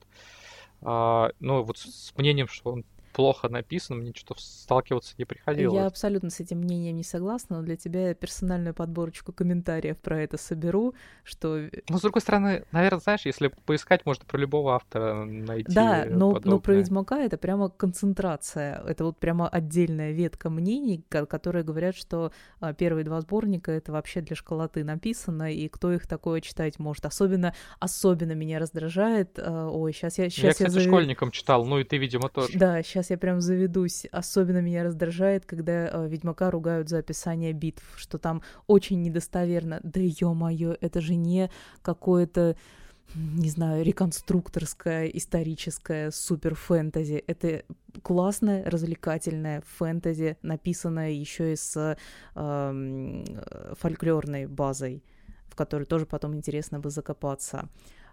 А, 0.83 1.31
ну, 1.41 1.63
вот 1.63 1.79
с 1.79 2.15
мнением, 2.17 2.47
что 2.47 2.71
он 2.71 2.85
плохо 3.13 3.49
написано, 3.49 4.01
мне 4.01 4.13
что-то 4.15 4.43
сталкиваться 4.43 5.15
не 5.19 5.25
приходилось. 5.25 5.75
Я 5.75 5.87
абсолютно 5.87 6.31
с 6.31 6.41
этим 6.41 6.59
мнением 6.59 6.97
не 6.97 7.05
согласна, 7.05 7.59
но 7.59 7.63
для 7.63 7.77
тебя 7.77 8.09
я 8.09 8.15
персональную 8.15 8.75
подборочку 8.75 9.33
комментариев 9.33 9.99
про 9.99 10.21
это 10.23 10.37
соберу, 10.37 10.95
что... 11.25 11.69
Ну, 11.89 11.99
с 11.99 12.01
другой 12.01 12.23
стороны, 12.23 12.65
наверное, 12.73 13.01
знаешь, 13.01 13.25
если 13.25 13.49
поискать, 13.49 14.05
можно 14.07 14.25
про 14.25 14.39
любого 14.39 14.75
автора 14.75 15.25
найти 15.25 15.73
Да, 15.73 16.05
но, 16.09 16.33
подобное. 16.33 16.51
но 16.51 16.61
про 16.61 16.75
Ведьмака 16.75 17.19
это 17.21 17.39
прямо 17.39 17.69
концентрация, 17.69 18.83
это 18.87 19.05
вот 19.05 19.19
прямо 19.19 19.49
отдельная 19.49 20.13
ветка 20.13 20.51
мнений, 20.51 21.05
которые 21.09 21.65
говорят, 21.65 21.95
что 21.97 22.33
а, 22.61 22.73
первые 22.73 23.05
два 23.05 23.21
сборника 23.21 23.73
это 23.73 23.93
вообще 23.93 24.21
для 24.21 24.37
школоты 24.37 24.85
написано, 24.85 25.53
и 25.53 25.69
кто 25.69 25.93
их 25.93 26.07
такое 26.07 26.41
читать 26.41 26.79
может. 26.79 27.05
Особенно, 27.05 27.55
особенно 27.81 28.33
меня 28.33 28.59
раздражает, 28.59 29.39
а, 29.39 29.69
ой, 29.69 29.93
сейчас 29.93 30.19
я... 30.19 30.29
Сейчас 30.29 30.45
я, 30.45 30.51
кстати, 30.53 30.69
я 30.69 30.75
зав... 30.75 30.83
школьником 30.83 31.31
читал, 31.31 31.65
ну 31.65 31.79
и 31.79 31.85
ты, 31.85 31.97
видимо, 31.99 32.29
тоже. 32.29 32.59
Да, 32.59 32.83
сейчас 32.83 32.98
я 33.11 33.19
прям 33.19 33.41
заведусь. 33.41 34.07
Особенно 34.13 34.59
меня 34.59 34.85
раздражает, 34.85 35.47
когда 35.47 35.89
э, 35.89 36.09
Ведьмака 36.09 36.51
ругают 36.51 36.89
за 36.89 36.99
описание 36.99 37.53
битв, 37.53 37.83
что 37.97 38.19
там 38.19 38.43
очень 38.67 39.03
недостоверно. 39.03 39.81
Да 39.83 40.01
ё-моё, 40.01 40.77
это 40.81 41.01
же 41.01 41.15
не 41.15 41.51
какое-то 41.83 42.57
не 43.15 43.49
знаю, 43.49 43.85
реконструкторское, 43.85 45.07
историческое 45.07 46.11
супер 46.11 46.55
фэнтези. 46.55 47.25
Это 47.27 47.65
классное, 48.03 48.65
развлекательное 48.65 49.63
фэнтези, 49.79 50.37
написанное 50.43 51.11
еще 51.11 51.53
и 51.53 51.57
с 51.57 51.97
э, 52.35 53.25
фольклорной 53.79 54.47
базой, 54.47 55.03
в 55.47 55.57
которой 55.57 55.85
тоже 55.85 56.05
потом 56.05 56.35
интересно 56.35 56.81
бы 56.81 56.91
закопаться. 56.91 57.69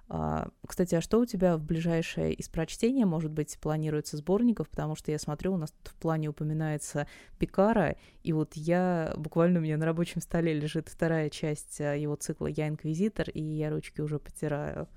А, 0.07 0.49
кстати, 0.67 0.95
а 0.95 1.01
что 1.01 1.19
у 1.19 1.25
тебя 1.25 1.57
в 1.57 1.63
ближайшее 1.63 2.33
из 2.33 2.47
прочтения, 2.47 3.05
может 3.05 3.31
быть, 3.31 3.57
планируется 3.59 4.17
сборников? 4.17 4.69
Потому 4.69 4.95
что 4.95 5.11
я 5.11 5.17
смотрю, 5.17 5.53
у 5.53 5.57
нас 5.57 5.73
в 5.83 5.95
плане 5.95 6.29
упоминается 6.29 7.07
Пикара, 7.39 7.95
и 8.23 8.31
вот 8.33 8.53
я, 8.53 9.13
буквально 9.17 9.59
у 9.59 9.63
меня 9.63 9.77
на 9.77 9.85
рабочем 9.85 10.21
столе 10.21 10.53
лежит 10.53 10.89
вторая 10.89 11.29
часть 11.29 11.81
а, 11.81 11.95
его 11.95 12.15
цикла 12.15 12.47
«Я 12.47 12.67
инквизитор», 12.67 13.29
и 13.29 13.41
я 13.41 13.71
ручки 13.71 14.01
уже 14.01 14.19
потираю. 14.19 14.87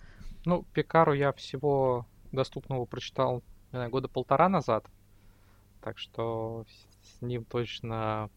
Ну, 0.44 0.64
Пикару 0.74 1.14
я 1.14 1.32
всего 1.32 2.06
доступного 2.32 2.84
прочитал 2.84 3.42
знаю, 3.70 3.90
года 3.90 4.08
полтора 4.08 4.48
назад, 4.48 4.86
так 5.80 5.98
что 5.98 6.64
с 7.02 7.22
ним 7.22 7.44
точно 7.44 8.30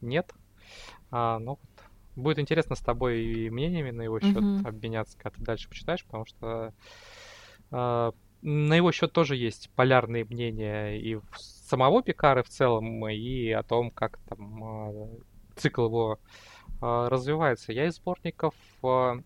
нет. 0.00 0.32
А, 1.10 1.38
но 1.38 1.58
Будет 2.16 2.38
интересно 2.38 2.74
с 2.74 2.80
тобой 2.80 3.22
и 3.22 3.50
мнениями 3.50 3.90
на 3.90 4.02
его 4.02 4.18
счет 4.20 4.36
mm-hmm. 4.36 4.66
обменяться, 4.66 5.18
когда 5.18 5.36
ты 5.36 5.44
дальше 5.44 5.68
почитаешь, 5.68 6.04
потому 6.04 6.24
что 6.26 6.72
э, 7.70 8.12
на 8.42 8.74
его 8.74 8.92
счет 8.92 9.12
тоже 9.12 9.36
есть 9.36 9.70
полярные 9.74 10.24
мнения 10.24 10.98
и 10.98 11.18
самого 11.36 12.02
Пикары 12.02 12.42
в 12.42 12.48
целом, 12.48 13.08
и 13.08 13.50
о 13.50 13.62
том, 13.62 13.90
как 13.90 14.18
там 14.28 14.64
э, 14.64 15.08
цикл 15.56 15.86
его 15.86 16.18
э, 16.80 17.08
развивается. 17.08 17.72
Я 17.72 17.86
из 17.86 17.96
сборников 17.96 18.54
э, 18.82 18.86
в 18.86 19.22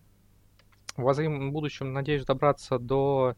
возможном 0.97 1.53
будущем 1.53 1.93
надеюсь 1.93 2.25
добраться 2.25 2.79
до 2.79 3.35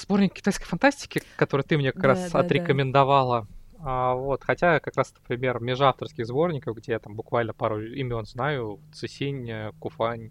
сборника 0.00 0.36
китайской 0.36 0.66
фантастики, 0.66 1.22
который 1.36 1.62
ты 1.62 1.78
мне 1.78 1.92
как 1.92 2.02
да, 2.02 2.08
раз 2.08 2.30
да, 2.32 2.40
отрекомендовала. 2.40 3.42
Да. 3.42 3.55
А, 3.78 4.14
вот, 4.14 4.42
хотя 4.44 4.80
как 4.80 4.96
раз, 4.96 5.12
например, 5.14 5.60
межавторских 5.60 6.26
сборников, 6.26 6.76
где 6.76 6.92
я 6.92 6.98
там 6.98 7.14
буквально 7.14 7.52
пару 7.52 7.82
имен 7.82 8.24
знаю, 8.24 8.80
Цесинь, 8.92 9.50
Куфань, 9.78 10.30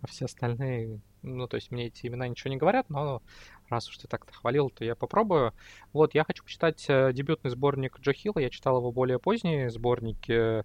а 0.00 0.06
все 0.06 0.24
остальные, 0.24 1.00
ну, 1.22 1.46
то 1.46 1.56
есть 1.56 1.70
мне 1.70 1.86
эти 1.86 2.06
имена 2.06 2.28
ничего 2.28 2.50
не 2.50 2.56
говорят, 2.56 2.88
но 2.88 3.22
раз 3.68 3.88
уж 3.88 3.98
ты 3.98 4.08
так-то 4.08 4.32
хвалил, 4.32 4.70
то 4.70 4.84
я 4.84 4.94
попробую. 4.94 5.52
Вот, 5.92 6.14
я 6.14 6.24
хочу 6.24 6.44
почитать 6.44 6.84
э, 6.88 7.12
дебютный 7.12 7.50
сборник 7.50 7.98
Джо 8.00 8.12
Хилла, 8.12 8.38
я 8.38 8.50
читал 8.50 8.78
его 8.78 8.92
более 8.92 9.18
поздние 9.18 9.70
сборники, 9.70 10.64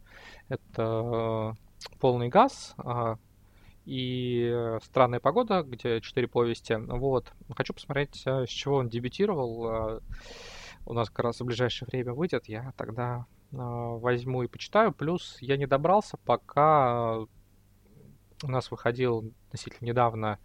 это 0.49 1.55
«Полный 1.99 2.29
газ», 2.29 2.75
а, 2.77 3.17
и 3.85 4.77
«Странная 4.83 5.19
погода», 5.19 5.63
где 5.63 5.99
четыре 5.99 6.27
повести. 6.27 6.73
Вот. 6.73 7.33
Хочу 7.55 7.73
посмотреть, 7.73 8.21
э, 8.25 8.45
с 8.45 8.49
чего 8.49 8.77
он 8.77 8.89
дебютировал 8.89 10.01
у 10.85 10.93
нас 10.93 11.09
как 11.09 11.25
раз 11.25 11.39
в 11.39 11.45
ближайшее 11.45 11.87
время 11.91 12.13
выйдет, 12.13 12.47
я 12.47 12.73
тогда 12.77 13.25
э, 13.51 13.55
возьму 13.57 14.43
и 14.43 14.47
почитаю. 14.47 14.91
Плюс 14.91 15.37
я 15.41 15.57
не 15.57 15.65
добрался, 15.67 16.17
пока 16.17 17.17
у 18.43 18.47
нас 18.47 18.71
выходил 18.71 19.31
относительно 19.47 19.87
недавно 19.87 20.39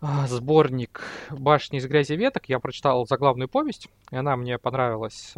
э, 0.00 0.06
сборник 0.26 1.02
«Башни 1.30 1.78
из 1.78 1.86
грязи 1.86 2.14
веток». 2.14 2.48
Я 2.48 2.58
прочитал 2.60 3.06
заглавную 3.06 3.48
повесть, 3.48 3.88
и 4.10 4.16
она 4.16 4.36
мне 4.36 4.58
понравилась. 4.58 5.34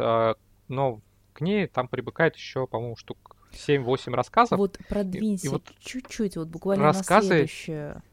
Но 0.67 1.01
к 1.33 1.41
ней 1.41 1.67
там 1.67 1.87
прибыкает 1.87 2.35
еще, 2.35 2.67
по-моему, 2.67 2.95
штук 2.95 3.35
7-8 3.51 4.13
рассказов. 4.13 4.57
Вот 4.57 4.77
продвинься 4.87 5.47
и, 5.47 5.49
и 5.49 5.51
вот 5.51 5.63
чуть-чуть, 5.79 6.37
вот 6.37 6.47
буквально 6.47 6.85
рассказы, 6.85 7.27
на 7.27 7.33
следующее. 7.33 8.03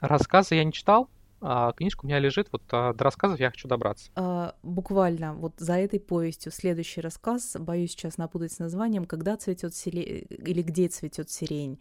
Рассказы 0.00 0.54
я 0.56 0.64
не 0.64 0.72
читал, 0.72 1.08
а 1.40 1.72
книжка 1.72 2.04
у 2.04 2.08
меня 2.08 2.18
лежит, 2.18 2.48
вот 2.52 2.62
а, 2.70 2.92
до 2.92 3.04
рассказов 3.04 3.38
я 3.38 3.50
хочу 3.50 3.68
добраться. 3.68 4.10
А, 4.14 4.54
буквально 4.62 5.34
вот 5.34 5.54
за 5.58 5.74
этой 5.74 6.00
повестью 6.00 6.52
следующий 6.52 7.00
рассказ, 7.00 7.56
боюсь 7.58 7.92
сейчас 7.92 8.18
напутать 8.18 8.52
с 8.52 8.58
названием 8.58 9.04
«Когда 9.04 9.36
цветет 9.36 9.74
сирень» 9.74 10.26
или 10.30 10.62
«Где 10.62 10.88
цветет 10.88 11.30
сирень». 11.30 11.80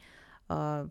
А, 0.49 0.87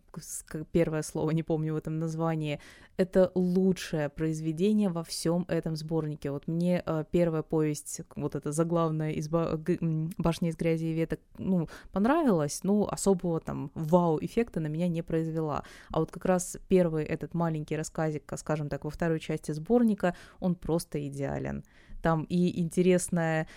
первое 0.72 1.02
слово 1.02 1.30
не 1.30 1.42
помню 1.42 1.74
в 1.74 1.76
этом 1.76 1.98
названии, 1.98 2.60
это 2.98 3.30
лучшее 3.34 4.08
произведение 4.08 4.88
во 4.88 5.02
всем 5.02 5.44
этом 5.48 5.76
сборнике. 5.76 6.30
Вот 6.30 6.46
мне 6.46 6.82
а, 6.84 7.04
первая 7.04 7.42
повесть, 7.42 8.02
вот 8.16 8.34
эта 8.34 8.52
заглавная 8.52 9.12
из 9.12 9.28
«Башни 9.28 10.50
из 10.50 10.56
грязи 10.56 10.86
и 10.86 10.92
веток», 10.92 11.20
ну, 11.38 11.68
понравилась, 11.92 12.60
но 12.64 12.86
особого 12.86 13.40
там 13.40 13.70
вау-эффекта 13.74 14.60
на 14.60 14.66
меня 14.66 14.88
не 14.88 15.02
произвела. 15.02 15.64
А 15.90 16.00
вот 16.00 16.10
как 16.10 16.24
раз 16.26 16.58
первый 16.68 17.04
этот 17.04 17.34
маленький 17.34 17.76
рассказик, 17.76 18.30
скажем 18.36 18.68
так, 18.68 18.84
во 18.84 18.90
второй 18.90 19.20
части 19.20 19.52
сборника, 19.52 20.14
он 20.40 20.54
просто 20.54 21.06
идеален. 21.06 21.64
Там 22.02 22.24
и 22.24 22.60
интересная 22.60 23.48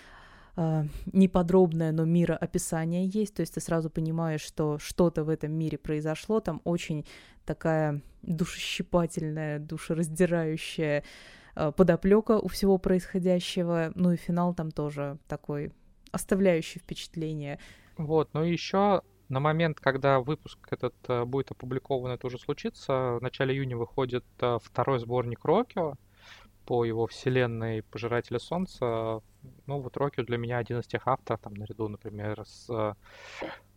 э, 0.56 0.84
неподробное, 1.12 1.92
но 1.92 2.06
мироописание 2.06 3.06
есть, 3.06 3.36
то 3.36 3.42
есть 3.42 3.54
ты 3.54 3.62
сразу 3.62 3.90
понимаешь, 3.90 4.42
что 4.42 4.80
что-то 4.80 5.24
в 5.24 5.30
этом 5.30 5.52
мире 5.52 5.78
произошло, 5.78 6.40
там 6.40 6.62
очень 6.64 7.06
такая 7.46 8.02
душещипательная, 8.22 9.60
душераздирающая 9.60 11.04
э, 11.56 11.72
подоплека 11.72 12.40
у 12.40 12.48
всего 12.48 12.78
происходящего, 12.78 13.92
ну 13.96 14.12
и 14.12 14.18
финал 14.18 14.54
там 14.54 14.72
тоже 14.72 15.18
такой 15.28 15.72
оставляющий 16.12 16.80
впечатление. 16.82 17.60
Вот, 17.98 18.30
ну 18.34 18.44
и 18.44 18.52
еще 18.52 19.02
на 19.30 19.40
момент, 19.40 19.80
когда 19.80 20.20
выпуск 20.20 20.58
этот 20.72 20.96
э, 21.08 21.24
будет 21.24 21.52
опубликован, 21.52 22.12
это 22.12 22.28
уже 22.28 22.40
случится. 22.40 23.18
В 23.20 23.22
начале 23.22 23.54
июня 23.54 23.78
выходит 23.78 24.26
э, 24.42 24.58
второй 24.62 25.00
сборник 25.00 25.46
Рокио 25.46 25.94
по 26.66 26.84
его 26.84 27.06
вселенной 27.08 27.84
Пожирателя 27.84 28.40
Солнца, 28.40 29.22
ну, 29.66 29.82
вот 29.82 29.98
Рокио 29.98 30.24
для 30.24 30.38
меня 30.38 30.58
один 30.58 30.80
из 30.80 30.88
тех 30.88 31.08
авторов, 31.08 31.40
там, 31.42 31.54
наряду, 31.54 31.88
например, 31.88 32.44
с 32.46 32.70
э, 32.70 32.94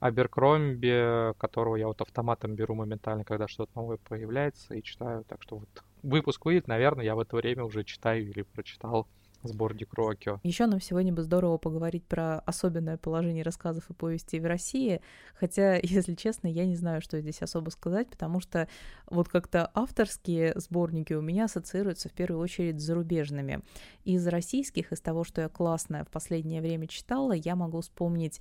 Аберкромби, 0.01 1.33
которого 1.39 1.77
я 1.77 1.87
вот 1.87 2.01
автоматом 2.01 2.55
беру 2.55 2.75
моментально, 2.75 3.25
когда 3.25 3.47
что-то 3.49 3.71
новое 3.75 3.99
появляется, 4.09 4.75
и 4.75 4.83
читаю. 4.83 5.25
Так 5.29 5.43
что 5.43 5.59
вот 5.59 5.69
выпуск 6.03 6.45
выйдет, 6.45 6.67
наверное, 6.67 7.05
я 7.05 7.15
в 7.15 7.21
это 7.21 7.37
время 7.37 7.65
уже 7.65 7.85
читаю 7.85 8.29
или 8.29 8.43
прочитал 8.43 9.09
сборник 9.43 9.93
Рокио. 9.95 10.41
Еще 10.43 10.67
нам 10.67 10.81
сегодня 10.81 11.13
бы 11.13 11.23
здорово 11.23 11.59
поговорить 11.59 12.05
про 12.05 12.41
особенное 12.41 12.97
положение 12.97 13.43
рассказов 13.43 13.89
и 13.91 13.95
повестей 13.95 14.41
в 14.41 14.47
России, 14.47 15.01
хотя, 15.35 15.77
если 15.83 16.15
честно, 16.15 16.49
я 16.49 16.67
не 16.67 16.77
знаю, 16.77 17.01
что 17.01 17.21
здесь 17.21 17.43
особо 17.43 17.71
сказать, 17.71 18.09
потому 18.09 18.41
что 18.41 18.69
вот 19.07 19.29
как-то 19.29 19.71
авторские 19.75 20.55
сборники 20.57 21.13
у 21.13 21.23
меня 21.23 21.45
ассоциируются 21.45 22.09
в 22.09 22.13
первую 22.13 22.41
очередь 22.41 22.81
с 22.81 22.85
зарубежными. 22.85 23.63
Из 24.05 24.27
российских, 24.27 24.93
из 24.93 25.01
того, 25.01 25.25
что 25.25 25.43
я 25.43 25.49
классное 25.49 26.05
в 26.05 26.09
последнее 26.09 26.61
время 26.61 26.87
читала, 26.87 27.33
я 27.33 27.57
могу 27.57 27.81
вспомнить 27.81 28.41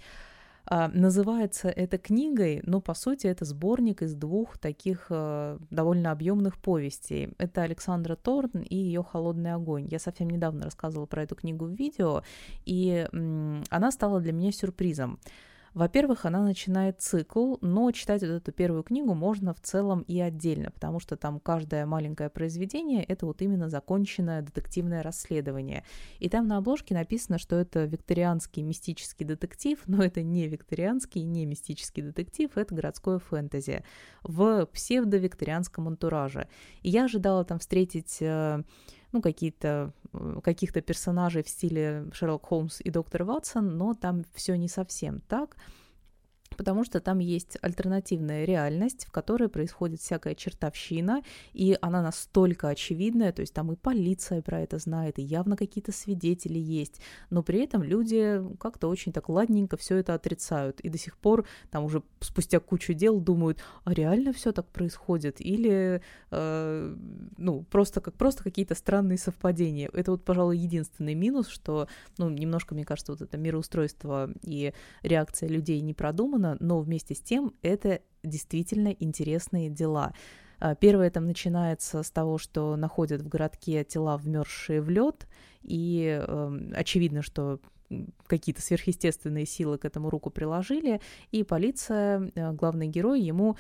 называется 0.70 1.70
это 1.70 1.98
книгой, 1.98 2.62
но 2.66 2.82
по 2.82 2.94
сути 2.94 3.28
это 3.28 3.46
сборник 3.46 4.02
из 4.02 4.14
двух 4.14 4.58
таких 4.58 5.08
а, 5.10 5.58
довольно 5.70 6.12
объемных 6.12 6.58
повестей. 6.58 7.34
Это 7.38 7.64
Александра 7.64 8.16
Торн 8.16 8.62
и 8.62 8.76
ее 8.76 9.04
«Холодный 9.04 9.54
огонь». 9.54 9.88
Я 9.90 10.00
совсем 10.00 10.30
недавно 10.30 10.66
рассказывала 10.66 11.06
про 11.06 11.24
эту 11.24 11.36
книгу 11.36 11.66
в 11.66 11.72
видео, 11.72 12.24
и 12.66 13.08
она 13.70 13.92
стала 13.92 14.20
для 14.20 14.34
меня 14.34 14.52
сюрпризом. 14.52 15.20
Во-первых, 15.74 16.26
она 16.26 16.44
начинает 16.44 17.02
цикл, 17.02 17.56
но 17.62 17.92
читать 17.92 18.22
вот 18.22 18.30
эту 18.32 18.52
первую 18.52 18.84
книгу 18.84 19.14
можно 19.14 19.54
в 19.54 19.62
целом 19.62 20.02
и 20.02 20.20
отдельно, 20.20 20.70
потому 20.70 21.00
что 21.00 21.16
там 21.16 21.40
каждое 21.40 21.86
маленькое 21.86 22.30
произведение— 22.30 23.04
это 23.06 23.26
вот 23.26 23.42
именно 23.42 23.70
законченное 23.70 24.42
детективное 24.42 25.02
расследование. 25.02 25.86
И 26.20 26.28
там 26.28 26.48
на 26.48 26.58
обложке 26.58 26.94
написано, 26.94 27.38
что 27.38 27.56
это 27.56 27.86
викторианский 27.86 28.64
мистический 28.64 29.26
детектив, 29.26 29.80
но 29.86 30.04
это 30.04 30.22
не 30.22 30.48
викторианский, 30.48 31.24
не 31.24 31.46
мистический 31.46 32.02
детектив, 32.04 32.50
это 32.56 32.76
городское 32.76 33.20
фэнтези 33.20 33.86
в 34.24 34.66
псевдо-викторианском 34.66 35.88
антураже. 35.88 36.50
И 36.82 36.90
я 36.90 37.06
ожидала 37.06 37.46
там 37.46 37.60
встретить 37.60 38.18
э, 38.20 38.64
ну, 39.12 39.22
какие-то, 39.22 39.94
каких-то 40.44 40.82
персонажей 40.82 41.44
в 41.44 41.50
стиле 41.50 42.06
Шерлок 42.14 42.46
Холмс 42.46 42.82
и 42.82 42.90
доктор 42.90 43.24
Ватсон, 43.24 43.78
но 43.78 43.94
там 43.94 44.24
все 44.34 44.56
не 44.56 44.68
совсем 44.68 45.22
так 45.28 45.58
потому 46.62 46.84
что 46.84 47.00
там 47.00 47.18
есть 47.18 47.58
альтернативная 47.64 48.46
реальность, 48.46 49.08
в 49.08 49.12
которой 49.12 49.50
происходит 49.50 50.00
всякая 50.00 50.36
чертовщина, 50.36 51.24
и 51.54 51.76
она 51.82 52.04
настолько 52.04 52.68
очевидная, 52.68 53.32
то 53.32 53.40
есть 53.40 53.52
там 53.52 53.72
и 53.72 53.76
полиция 53.76 54.44
про 54.44 54.62
это 54.62 54.78
знает, 54.78 55.18
и 55.18 55.24
явно 55.24 55.58
какие-то 55.58 55.92
свидетели 55.92 56.60
есть, 56.60 57.02
но 57.32 57.42
при 57.42 57.64
этом 57.64 57.82
люди 57.82 58.40
как-то 58.60 58.90
очень 58.90 59.12
так 59.12 59.28
ладненько 59.28 59.76
все 59.76 59.96
это 59.96 60.14
отрицают, 60.14 60.82
и 60.82 60.90
до 60.90 61.00
сих 61.00 61.18
пор 61.18 61.48
там 61.72 61.84
уже 61.84 62.04
спустя 62.20 62.60
кучу 62.60 62.94
дел 62.94 63.20
думают, 63.20 63.58
а 63.84 63.96
реально 63.96 64.32
все 64.32 64.52
так 64.52 64.68
происходит, 64.68 65.42
или 65.42 66.04
э, 66.30 66.96
ну 67.38 67.64
просто 67.72 68.02
как 68.02 68.14
просто 68.14 68.44
какие-то 68.44 68.76
странные 68.76 69.18
совпадения. 69.18 69.90
Это 69.94 70.12
вот, 70.12 70.24
пожалуй, 70.24 70.60
единственный 70.60 71.16
минус, 71.16 71.48
что 71.48 71.88
ну 72.20 72.30
немножко, 72.30 72.76
мне 72.76 72.86
кажется, 72.86 73.14
вот 73.14 73.22
это 73.24 73.36
мироустройство 73.40 74.30
и 74.44 74.74
реакция 75.02 75.50
людей 75.50 75.82
не 75.82 75.96
продумана, 75.96 76.51
но 76.60 76.80
вместе 76.80 77.16
с 77.16 77.22
тем 77.22 77.54
это 77.62 78.02
действительно 78.24 78.90
интересные 78.90 79.70
дела. 79.70 80.14
А, 80.60 80.76
первое 80.76 81.10
там 81.10 81.26
начинается 81.26 82.04
с 82.04 82.12
того, 82.12 82.38
что 82.38 82.76
находят 82.76 83.22
в 83.22 83.28
городке 83.28 83.84
тела, 83.84 84.18
вмерзшие 84.18 84.82
в 84.82 84.90
лед, 84.90 85.28
и 85.64 86.24
э, 86.26 86.60
очевидно, 86.76 87.22
что 87.22 87.60
какие-то 88.28 88.62
сверхъестественные 88.62 89.46
силы 89.46 89.78
к 89.78 89.86
этому 89.86 90.10
руку 90.10 90.30
приложили, 90.30 91.02
и 91.32 91.44
полиция, 91.44 92.32
э, 92.36 92.52
главный 92.54 92.88
герой, 92.88 93.22
ему 93.22 93.58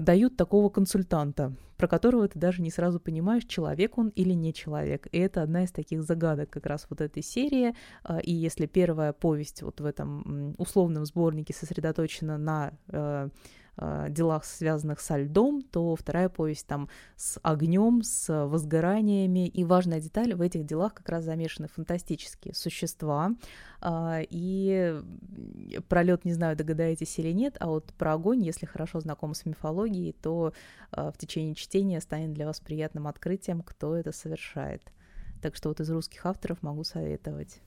дают 0.00 0.36
такого 0.36 0.68
консультанта, 0.68 1.54
про 1.76 1.88
которого 1.88 2.28
ты 2.28 2.38
даже 2.38 2.62
не 2.62 2.70
сразу 2.70 3.00
понимаешь, 3.00 3.44
человек 3.44 3.98
он 3.98 4.08
или 4.08 4.32
не 4.32 4.52
человек. 4.52 5.08
И 5.12 5.18
это 5.18 5.42
одна 5.42 5.64
из 5.64 5.72
таких 5.72 6.02
загадок 6.02 6.50
как 6.50 6.66
раз 6.66 6.86
вот 6.90 7.00
этой 7.00 7.22
серии. 7.22 7.74
Э, 8.04 8.20
и 8.20 8.32
если 8.32 8.66
первая 8.66 9.12
повесть 9.12 9.62
вот 9.62 9.80
в 9.80 9.84
этом 9.84 10.54
условном 10.58 11.04
сборнике 11.04 11.54
сосредоточена 11.54 12.38
на 12.38 13.30
э, 13.76 14.06
делах, 14.10 14.44
связанных 14.44 15.00
со 15.00 15.16
льдом, 15.16 15.62
то 15.62 15.94
вторая 15.96 16.28
повесть 16.28 16.66
там 16.66 16.88
с 17.16 17.38
огнем, 17.42 18.02
с 18.02 18.46
возгораниями. 18.46 19.46
И 19.46 19.64
важная 19.64 20.00
деталь, 20.00 20.34
в 20.34 20.40
этих 20.40 20.64
делах 20.64 20.94
как 20.94 21.08
раз 21.08 21.24
замешаны 21.24 21.68
фантастические 21.68 22.54
существа. 22.54 23.32
Э, 23.80 24.22
и 24.28 25.00
про 25.88 26.02
лед 26.02 26.24
не 26.24 26.32
знаю, 26.32 26.56
догадаетесь 26.56 27.18
или 27.18 27.32
нет, 27.32 27.56
а 27.60 27.68
вот 27.68 27.92
про 27.94 28.14
огонь, 28.14 28.42
если 28.42 28.66
хорошо 28.66 29.00
знакомы 29.00 29.34
с 29.34 29.44
мифологией, 29.44 30.12
то 30.12 30.52
э, 30.92 31.10
в 31.12 31.18
течение 31.18 31.54
чтения 31.54 32.00
станет 32.00 32.32
для 32.32 32.46
вас 32.46 32.60
приятным 32.60 33.06
открытием, 33.06 33.62
кто 33.62 33.96
это 33.96 34.12
совершает. 34.12 34.82
Так 35.42 35.56
что 35.56 35.68
вот 35.68 35.80
из 35.80 35.90
русских 35.90 36.24
авторов 36.24 36.62
могу 36.62 36.84
советовать. 36.84 37.60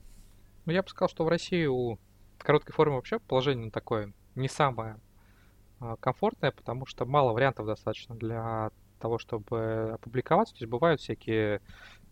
Ну, 0.66 0.72
я 0.72 0.82
бы 0.82 0.88
сказал, 0.88 1.08
что 1.08 1.24
в 1.24 1.28
России 1.28 1.64
у 1.66 1.98
короткой 2.38 2.74
формы 2.74 2.96
вообще 2.96 3.18
положение 3.18 3.70
такое 3.70 4.12
не 4.34 4.48
самое 4.48 4.96
а, 4.96 5.00
комфортная, 6.00 6.50
потому 6.50 6.86
что 6.86 7.06
мало 7.06 7.32
вариантов 7.32 7.66
достаточно 7.66 8.14
для 8.14 8.70
того, 8.98 9.18
чтобы 9.18 9.92
опубликоваться. 9.94 10.54
То 10.54 10.60
есть 10.60 10.70
бывают 10.70 11.00
всякие 11.00 11.60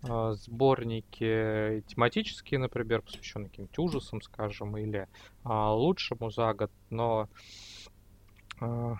э, 0.02 0.32
сборники 0.34 1.84
тематические, 1.88 2.60
например, 2.60 3.02
посвященные 3.02 3.50
каким-то 3.50 3.82
ужасам, 3.82 4.22
скажем, 4.22 4.76
или 4.76 5.00
э, 5.00 5.48
лучшему 5.48 6.30
за 6.30 6.54
год. 6.54 6.70
Но 6.90 7.28
э, 8.60 8.94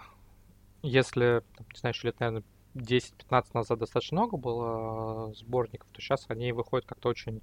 если, 0.83 1.43
не 1.73 1.79
знаю, 1.79 1.95
еще 1.95 2.09
лет, 2.09 2.21
наверное, 2.21 2.45
10-15 2.75 3.45
назад 3.55 3.79
достаточно 3.79 4.19
много 4.19 4.37
было 4.37 5.33
сборников, 5.35 5.89
то 5.93 6.01
сейчас 6.01 6.27
они 6.29 6.53
выходят 6.53 6.87
как-то 6.87 7.09
очень 7.09 7.41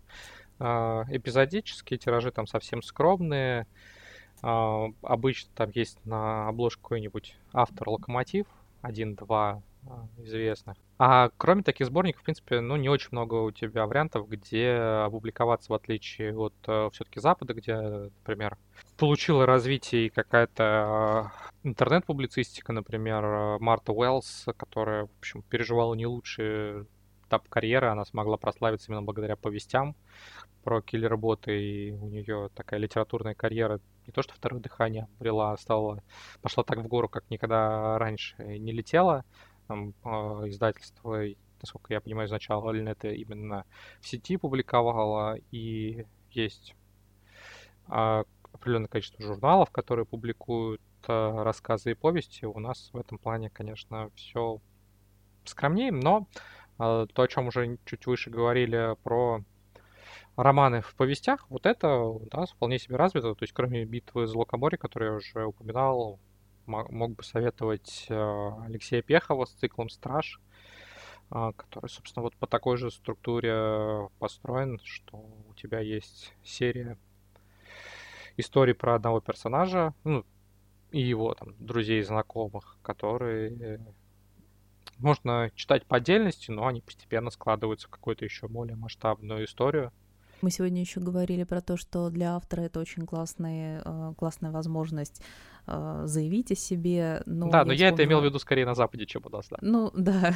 э, 0.59 0.63
эпизодические, 1.09 1.97
тиражи 1.97 2.31
там 2.31 2.45
совсем 2.45 2.81
скромные. 2.81 3.61
А, 3.61 3.65
обычно 4.43 5.49
там 5.55 5.71
есть 5.73 5.97
на 6.05 6.49
обложке 6.49 6.81
какой-нибудь 6.81 7.35
автор 7.53 7.89
локомотив, 7.89 8.45
один-два 8.81 9.61
а, 9.87 10.07
известных. 10.17 10.77
А 10.97 11.29
кроме 11.37 11.63
таких 11.63 11.87
сборников, 11.87 12.21
в 12.21 12.25
принципе, 12.25 12.61
ну, 12.61 12.75
не 12.75 12.87
очень 12.87 13.09
много 13.11 13.35
у 13.35 13.51
тебя 13.51 13.85
вариантов, 13.85 14.29
где 14.29 14.71
опубликоваться, 14.71 15.71
в 15.71 15.75
отличие 15.75 16.37
от 16.37 16.53
э, 16.67 16.89
все-таки 16.93 17.19
Запада, 17.19 17.53
где, 17.53 17.75
например, 17.75 18.57
получила 18.97 19.45
развитие 19.45 20.09
какая-то 20.09 21.31
э, 21.63 21.67
интернет-публицистика, 21.67 22.71
например, 22.71 23.25
э, 23.25 23.57
Марта 23.59 23.91
Уэллс, 23.91 24.45
которая, 24.55 25.07
в 25.07 25.17
общем, 25.19 25.41
переживала 25.49 25.93
не 25.95 26.05
лучшие 26.05 26.85
этап 27.27 27.49
карьеры, 27.49 27.87
она 27.87 28.05
смогла 28.05 28.37
прославиться 28.37 28.89
именно 28.89 29.01
благодаря 29.01 29.35
повестям 29.35 29.95
про 30.63 30.81
киллер-боты, 30.81 31.61
и 31.61 31.91
у 31.91 32.07
нее 32.07 32.49
такая 32.55 32.79
литературная 32.79 33.33
карьера 33.33 33.81
не 34.05 34.11
то 34.11 34.21
что 34.21 34.33
второе 34.33 34.61
дыхание 34.61 35.07
обрела, 35.17 35.53
а 35.53 35.57
стала, 35.57 36.01
пошла 36.41 36.63
так 36.63 36.79
в 36.79 36.87
гору, 36.87 37.09
как 37.09 37.29
никогда 37.29 37.97
раньше 37.97 38.35
не 38.37 38.71
летела. 38.71 39.25
Там, 39.67 39.93
э, 40.03 40.09
издательство, 40.49 41.23
насколько 41.61 41.93
я 41.93 42.01
понимаю, 42.01 42.27
изначально 42.27 42.89
это 42.89 43.09
именно 43.09 43.65
в 44.01 44.07
сети 44.07 44.37
публиковало, 44.37 45.37
и 45.51 46.05
есть 46.31 46.75
э, 47.87 48.23
определенное 48.53 48.87
количество 48.87 49.23
журналов, 49.23 49.71
которые 49.71 50.05
публикуют 50.05 50.81
э, 51.07 51.43
рассказы 51.43 51.91
и 51.91 51.95
повести. 51.95 52.45
У 52.45 52.59
нас 52.59 52.89
в 52.93 52.97
этом 52.97 53.17
плане, 53.17 53.49
конечно, 53.49 54.09
все 54.15 54.59
скромнее, 55.45 55.91
но 55.91 56.27
э, 56.79 57.07
то, 57.13 57.21
о 57.21 57.27
чем 57.27 57.47
уже 57.47 57.77
чуть 57.85 58.05
выше 58.05 58.29
говорили 58.29 58.95
про 59.03 59.43
романы 60.35 60.81
в 60.81 60.95
повестях, 60.95 61.45
вот 61.49 61.65
это 61.65 61.95
у 61.95 62.27
вполне 62.55 62.79
себе 62.79 62.95
развито. 62.95 63.35
То 63.35 63.43
есть, 63.43 63.53
кроме 63.53 63.85
битвы 63.85 64.27
за 64.27 64.37
Локоморье, 64.37 64.77
которую 64.77 65.11
я 65.11 65.17
уже 65.17 65.45
упоминал, 65.45 66.19
мог 66.65 67.15
бы 67.15 67.23
советовать 67.23 68.05
э, 68.09 68.51
Алексея 68.65 69.01
Пехова 69.01 69.45
с 69.45 69.51
циклом 69.51 69.89
«Страж», 69.89 70.39
э, 71.29 71.51
который, 71.55 71.89
собственно, 71.89 72.23
вот 72.23 72.35
по 72.35 72.47
такой 72.47 72.77
же 72.77 72.89
структуре 72.89 74.09
построен, 74.19 74.79
что 74.83 75.17
у 75.17 75.53
тебя 75.55 75.79
есть 75.79 76.33
серия 76.43 76.97
историй 78.37 78.73
про 78.73 78.95
одного 78.95 79.19
персонажа, 79.19 79.93
ну, 80.03 80.25
и 80.91 81.01
его 81.01 81.33
там 81.33 81.53
друзей 81.59 81.99
и 81.99 82.03
знакомых, 82.03 82.77
которые 82.81 83.79
можно 84.97 85.51
читать 85.55 85.85
по 85.85 85.97
отдельности, 85.97 86.51
но 86.51 86.67
они 86.67 86.81
постепенно 86.81 87.29
складываются 87.29 87.87
в 87.87 87.91
какую-то 87.91 88.25
еще 88.25 88.47
более 88.47 88.75
масштабную 88.75 89.45
историю. 89.45 89.91
Мы 90.43 90.51
сегодня 90.51 90.81
еще 90.81 90.99
говорили 90.99 91.45
про 91.45 91.61
то, 91.61 91.77
что 91.77 92.09
для 92.09 92.35
автора 92.35 92.63
это 92.63 92.81
очень 92.81 93.05
классная, 93.05 93.81
э, 93.85 94.13
классная 94.17 94.51
возможность 94.51 95.21
заявить 95.65 96.51
о 96.51 96.55
себе. 96.55 97.21
Но 97.25 97.49
да, 97.49 97.65
но 97.65 97.73
я 97.73 97.89
это 97.89 98.03
имел 98.03 98.21
в 98.21 98.25
виду 98.25 98.39
скорее 98.39 98.65
на 98.65 98.75
Западе, 98.75 99.05
чем 99.05 99.23
у 99.25 99.29
нас, 99.29 99.47
да. 99.49 99.57
Ну, 99.61 99.91
да. 99.95 100.35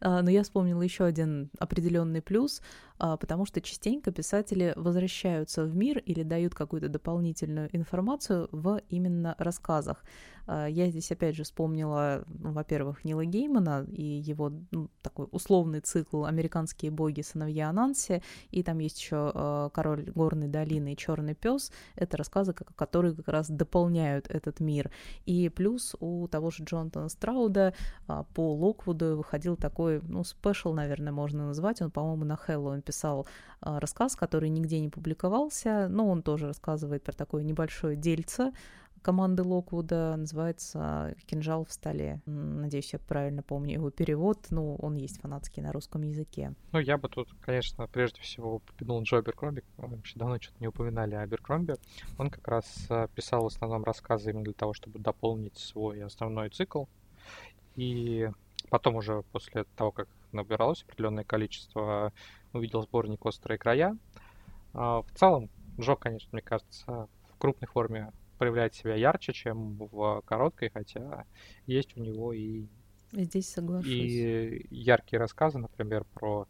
А, 0.00 0.22
но 0.22 0.30
я 0.30 0.42
вспомнила 0.42 0.82
еще 0.82 1.04
один 1.04 1.50
определенный 1.58 2.22
плюс, 2.22 2.62
а, 2.98 3.16
потому 3.16 3.46
что 3.46 3.60
частенько 3.60 4.10
писатели 4.12 4.72
возвращаются 4.76 5.64
в 5.64 5.74
мир 5.74 5.98
или 5.98 6.22
дают 6.22 6.54
какую-то 6.54 6.88
дополнительную 6.88 7.68
информацию 7.74 8.48
в 8.52 8.80
именно 8.88 9.34
рассказах. 9.38 10.04
А, 10.46 10.66
я 10.66 10.88
здесь 10.90 11.10
опять 11.10 11.36
же 11.36 11.44
вспомнила, 11.44 12.24
ну, 12.26 12.52
во-первых, 12.52 13.04
Нила 13.04 13.24
Геймана 13.24 13.86
и 13.90 14.02
его 14.02 14.52
ну, 14.70 14.88
такой 15.02 15.28
условный 15.30 15.80
цикл 15.80 16.24
«Американские 16.24 16.90
боги. 16.90 17.22
Сыновья 17.22 17.70
Ананси», 17.70 18.22
и 18.50 18.62
там 18.62 18.78
есть 18.78 19.00
еще 19.00 19.70
«Король 19.72 20.10
горной 20.10 20.48
долины» 20.48 20.92
и 20.92 20.96
«Черный 20.96 21.34
пес». 21.34 21.72
Это 21.94 22.16
рассказы, 22.16 22.52
которые 22.52 23.14
как 23.14 23.28
раз 23.28 23.48
дополняют 23.48 24.28
этот 24.42 24.60
мир. 24.60 24.90
И 25.24 25.48
плюс 25.48 25.94
у 26.00 26.26
того 26.28 26.50
же 26.50 26.64
Джонатана 26.64 27.08
Страуда 27.08 27.74
а, 28.06 28.24
по 28.34 28.54
Локвуду 28.54 29.16
выходил 29.16 29.56
такой, 29.56 30.00
ну, 30.02 30.24
спешл, 30.24 30.72
наверное, 30.72 31.12
можно 31.12 31.46
назвать. 31.46 31.80
Он, 31.82 31.90
по-моему, 31.90 32.24
на 32.24 32.36
Хэллоуин 32.36 32.82
писал 32.82 33.26
а, 33.60 33.80
рассказ, 33.80 34.16
который 34.16 34.48
нигде 34.48 34.80
не 34.80 34.88
публиковался, 34.88 35.88
но 35.88 36.08
он 36.08 36.22
тоже 36.22 36.46
рассказывает 36.46 37.02
про 37.02 37.12
такое 37.12 37.42
небольшое 37.42 37.96
дельце, 37.96 38.52
команды 39.02 39.42
Локвуда, 39.42 40.16
называется 40.16 41.14
«Кинжал 41.26 41.64
в 41.64 41.72
столе». 41.72 42.22
Надеюсь, 42.26 42.92
я 42.92 42.98
правильно 42.98 43.42
помню 43.42 43.74
его 43.74 43.90
перевод, 43.90 44.46
ну, 44.50 44.76
он 44.76 44.96
есть 44.96 45.20
фанатский 45.20 45.62
на 45.62 45.72
русском 45.72 46.02
языке. 46.02 46.54
Ну, 46.72 46.78
я 46.78 46.96
бы 46.96 47.08
тут, 47.08 47.28
конечно, 47.40 47.86
прежде 47.88 48.20
всего 48.22 48.56
упомянул 48.56 49.02
Джо 49.02 49.18
Аберкромби, 49.18 49.64
вообще 49.76 50.18
давно 50.18 50.40
что-то 50.40 50.56
не 50.60 50.68
упоминали 50.68 51.14
о 51.14 51.22
Аберкромби. 51.22 51.74
Он 52.18 52.30
как 52.30 52.46
раз 52.48 52.86
э, 52.88 53.08
писал 53.14 53.42
в 53.42 53.46
основном 53.46 53.84
рассказы 53.84 54.30
именно 54.30 54.44
для 54.44 54.54
того, 54.54 54.72
чтобы 54.72 54.98
дополнить 54.98 55.58
свой 55.58 56.02
основной 56.02 56.50
цикл. 56.50 56.84
И 57.76 58.30
потом 58.70 58.96
уже 58.96 59.22
после 59.32 59.64
того, 59.76 59.90
как 59.90 60.08
набиралось 60.32 60.82
определенное 60.82 61.24
количество, 61.24 62.12
увидел 62.52 62.82
сборник 62.82 63.24
«Острые 63.24 63.58
края». 63.58 63.96
А, 64.74 65.02
в 65.02 65.10
целом, 65.12 65.50
Джо, 65.78 65.94
конечно, 65.96 66.28
мне 66.32 66.42
кажется, 66.42 67.08
в 67.28 67.38
крупной 67.38 67.68
форме 67.68 68.12
проявляет 68.42 68.74
себя 68.74 68.96
ярче, 68.96 69.32
чем 69.32 69.76
в 69.76 70.20
короткой, 70.24 70.70
хотя 70.70 71.26
есть 71.66 71.96
у 71.96 72.00
него 72.00 72.32
и 72.32 72.66
Здесь 73.12 73.48
соглашусь. 73.48 73.92
И 73.92 74.66
яркие 74.68 75.20
рассказы, 75.20 75.58
например, 75.58 76.04
про 76.12 76.48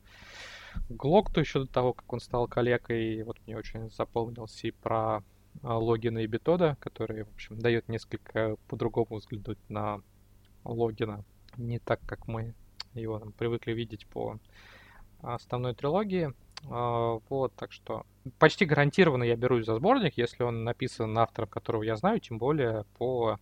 Глокту 0.89 1.41
еще 1.41 1.59
до 1.59 1.67
того, 1.67 1.93
как 1.93 2.11
он 2.11 2.21
стал 2.21 2.49
коллегой. 2.49 3.23
Вот 3.25 3.37
мне 3.45 3.59
очень 3.59 3.91
запомнился 3.91 4.69
и 4.69 4.71
про 4.71 5.23
а, 5.63 5.77
логина 5.77 6.21
и 6.21 6.27
бетода, 6.27 6.79
который, 6.81 7.25
в 7.25 7.35
общем, 7.35 7.59
дает 7.59 7.91
несколько 7.91 8.57
по-другому 8.69 9.17
взглянуть 9.17 9.59
на 9.69 10.01
логина. 10.65 11.27
Не 11.59 11.79
так, 11.79 12.01
как 12.07 12.27
мы 12.27 12.55
его 12.95 13.19
там, 13.19 13.33
привыкли 13.33 13.73
видеть 13.73 14.07
по 14.07 14.39
основной 15.21 15.75
трилогии. 15.75 16.33
А, 16.71 17.19
вот, 17.29 17.53
так 17.55 17.71
что 17.71 18.07
почти 18.39 18.65
гарантированно 18.65 19.25
я 19.25 19.37
берусь 19.37 19.67
за 19.67 19.77
сборник, 19.77 20.17
если 20.17 20.43
он 20.43 20.65
написан 20.65 21.17
автором, 21.19 21.49
которого 21.49 21.83
я 21.83 21.97
знаю, 21.97 22.21
тем 22.21 22.39
более 22.39 22.85
по 22.99 23.39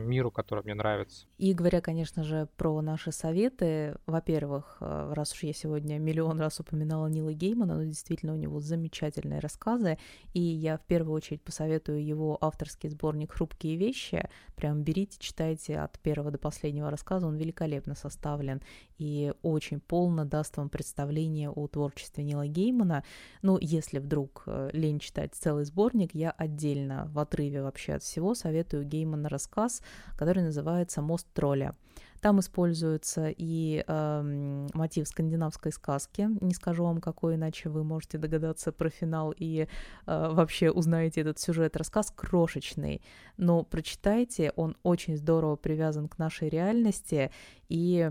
миру, 0.00 0.30
который 0.30 0.64
мне 0.64 0.74
нравится. 0.74 1.26
И 1.38 1.52
говоря, 1.52 1.80
конечно 1.80 2.24
же, 2.24 2.48
про 2.56 2.80
наши 2.80 3.12
советы, 3.12 3.96
во-первых, 4.06 4.78
э, 4.80 5.12
раз 5.14 5.32
уж 5.32 5.42
я 5.42 5.52
сегодня 5.52 5.98
миллион 5.98 6.40
раз 6.40 6.60
упоминала 6.60 7.06
Нила 7.06 7.32
Геймана, 7.32 7.76
но 7.76 7.84
действительно 7.84 8.32
у 8.32 8.36
него 8.36 8.60
замечательные 8.60 9.40
рассказы, 9.40 9.98
и 10.32 10.40
я 10.40 10.78
в 10.78 10.82
первую 10.82 11.14
очередь 11.14 11.42
посоветую 11.42 12.04
его 12.04 12.38
авторский 12.40 12.88
сборник 12.88 13.32
«Хрупкие 13.32 13.76
вещи». 13.76 14.28
Прям 14.56 14.82
берите, 14.82 15.18
читайте 15.18 15.78
от 15.78 15.98
первого 16.00 16.30
до 16.30 16.38
последнего 16.38 16.90
рассказа, 16.90 17.26
он 17.26 17.36
великолепно 17.36 17.94
составлен 17.94 18.60
и 18.98 19.32
очень 19.42 19.80
полно 19.80 20.24
даст 20.24 20.56
вам 20.56 20.68
представление 20.68 21.50
о 21.50 21.66
творчестве 21.68 22.24
Нила 22.24 22.46
Геймана. 22.46 23.04
Ну, 23.42 23.58
если 23.60 23.98
вдруг 23.98 24.44
э, 24.46 24.70
лень 24.72 24.98
читать 24.98 25.34
целый 25.34 25.64
сборник, 25.64 26.14
я 26.14 26.30
отдельно 26.30 27.08
в 27.12 27.18
отрыве 27.18 27.62
вообще 27.62 27.94
от 27.94 28.02
всего 28.02 28.34
советую 28.34 28.84
Геймана 28.84 29.28
рассказ 29.28 29.82
который 30.16 30.42
называется 30.42 31.02
«Мост 31.02 31.26
тролля». 31.32 31.74
Там 32.20 32.40
используется 32.40 33.28
и 33.28 33.84
э, 33.86 34.68
мотив 34.72 35.06
скандинавской 35.06 35.72
сказки. 35.72 36.30
Не 36.40 36.54
скажу 36.54 36.84
вам, 36.84 37.02
какой, 37.02 37.34
иначе 37.34 37.68
вы 37.68 37.84
можете 37.84 38.16
догадаться 38.16 38.72
про 38.72 38.88
финал 38.88 39.34
и 39.36 39.66
э, 40.06 40.28
вообще 40.32 40.70
узнаете 40.70 41.20
этот 41.20 41.38
сюжет. 41.38 41.76
Рассказ 41.76 42.10
крошечный, 42.16 43.02
но 43.36 43.62
прочитайте, 43.62 44.52
он 44.56 44.74
очень 44.82 45.18
здорово 45.18 45.56
привязан 45.56 46.08
к 46.08 46.16
нашей 46.16 46.48
реальности 46.48 47.30
и 47.68 48.10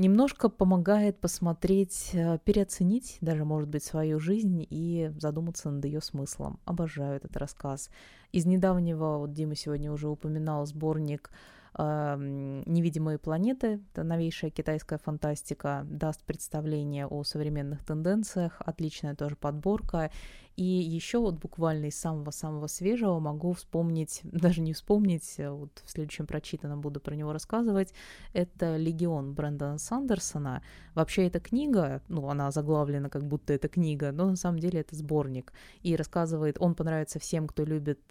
немножко 0.00 0.48
помогает 0.48 1.20
посмотреть, 1.20 2.10
э, 2.14 2.38
переоценить 2.44 3.18
даже, 3.20 3.44
может 3.44 3.68
быть, 3.68 3.84
свою 3.84 4.18
жизнь 4.18 4.66
и 4.68 5.12
задуматься 5.18 5.70
над 5.70 5.84
ее 5.84 6.00
смыслом. 6.00 6.58
Обожаю 6.64 7.16
этот 7.16 7.36
рассказ. 7.36 7.90
Из 8.32 8.46
недавнего, 8.46 9.18
вот 9.18 9.32
Дима 9.32 9.54
сегодня 9.54 9.92
уже 9.92 10.08
упоминал 10.08 10.66
сборник 10.66 11.30
«Невидимые 11.76 13.18
планеты», 13.18 13.80
это 13.92 14.02
новейшая 14.02 14.50
китайская 14.50 14.98
фантастика, 14.98 15.86
даст 15.88 16.24
представление 16.24 17.06
о 17.06 17.22
современных 17.22 17.84
тенденциях, 17.84 18.60
отличная 18.64 19.14
тоже 19.14 19.36
подборка. 19.36 20.10
И 20.56 20.64
еще 20.64 21.20
вот 21.20 21.36
буквально 21.36 21.86
из 21.86 21.98
самого-самого 21.98 22.66
свежего 22.66 23.18
могу 23.18 23.52
вспомнить, 23.54 24.20
даже 24.24 24.60
не 24.60 24.72
вспомнить, 24.72 25.36
а 25.38 25.52
вот 25.52 25.82
в 25.84 25.90
следующем 25.90 26.26
прочитанном 26.26 26.80
буду 26.80 27.00
про 27.00 27.14
него 27.14 27.32
рассказывать, 27.32 27.94
это 28.34 28.76
«Легион» 28.76 29.32
Брэндона 29.32 29.78
Сандерсона. 29.78 30.62
Вообще 30.94 31.28
эта 31.28 31.40
книга, 31.40 32.02
ну, 32.08 32.28
она 32.28 32.50
заглавлена 32.50 33.08
как 33.08 33.24
будто 33.24 33.52
это 33.52 33.68
книга, 33.68 34.12
но 34.12 34.28
на 34.28 34.36
самом 34.36 34.58
деле 34.58 34.80
это 34.80 34.96
сборник. 34.96 35.52
И 35.82 35.96
рассказывает, 35.96 36.56
он 36.58 36.74
понравится 36.74 37.18
всем, 37.18 37.46
кто 37.46 37.64
любит 37.64 38.02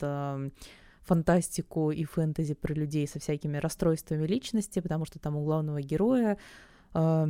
фантастику 1.10 1.92
и 1.92 2.04
фэнтези 2.04 2.54
про 2.54 2.74
людей 2.74 3.08
со 3.08 3.20
всякими 3.20 3.58
расстройствами 3.58 4.28
личности, 4.28 4.80
потому 4.80 5.06
что 5.06 5.18
там 5.18 5.36
у 5.36 5.44
главного 5.44 5.82
героя 5.82 6.38
э, 6.94 7.28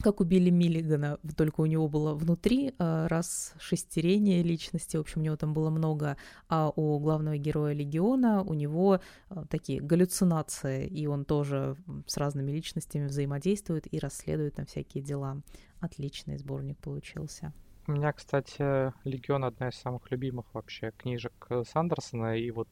как 0.00 0.20
у 0.20 0.24
Билли 0.24 0.50
Миллигана, 0.50 1.18
только 1.36 1.60
у 1.60 1.66
него 1.66 1.88
было 1.88 2.14
внутри 2.14 2.74
э, 2.76 3.06
раз 3.06 3.54
шестерение 3.60 4.42
личности, 4.42 4.96
в 4.96 5.00
общем, 5.00 5.20
у 5.20 5.24
него 5.24 5.36
там 5.36 5.54
было 5.54 5.70
много, 5.70 6.16
а 6.48 6.72
у 6.74 6.98
главного 6.98 7.36
героя 7.36 7.72
Легиона 7.72 8.42
у 8.42 8.54
него 8.54 9.00
э, 9.30 9.44
такие 9.48 9.80
галлюцинации, 9.80 10.86
и 10.86 11.06
он 11.06 11.24
тоже 11.24 11.76
с 12.06 12.16
разными 12.16 12.50
личностями 12.50 13.06
взаимодействует 13.06 13.92
и 13.92 13.98
расследует 14.00 14.54
там 14.54 14.66
всякие 14.66 15.04
дела. 15.04 15.40
Отличный 15.80 16.38
сборник 16.38 16.78
получился. 16.78 17.52
У 17.88 17.92
меня, 17.92 18.12
кстати, 18.12 18.92
«Легион» 19.08 19.46
одна 19.46 19.70
из 19.70 19.76
самых 19.76 20.10
любимых 20.10 20.44
вообще 20.52 20.92
книжек 20.98 21.32
э, 21.48 21.62
Сандерсона, 21.66 22.36
и 22.36 22.50
вот 22.50 22.68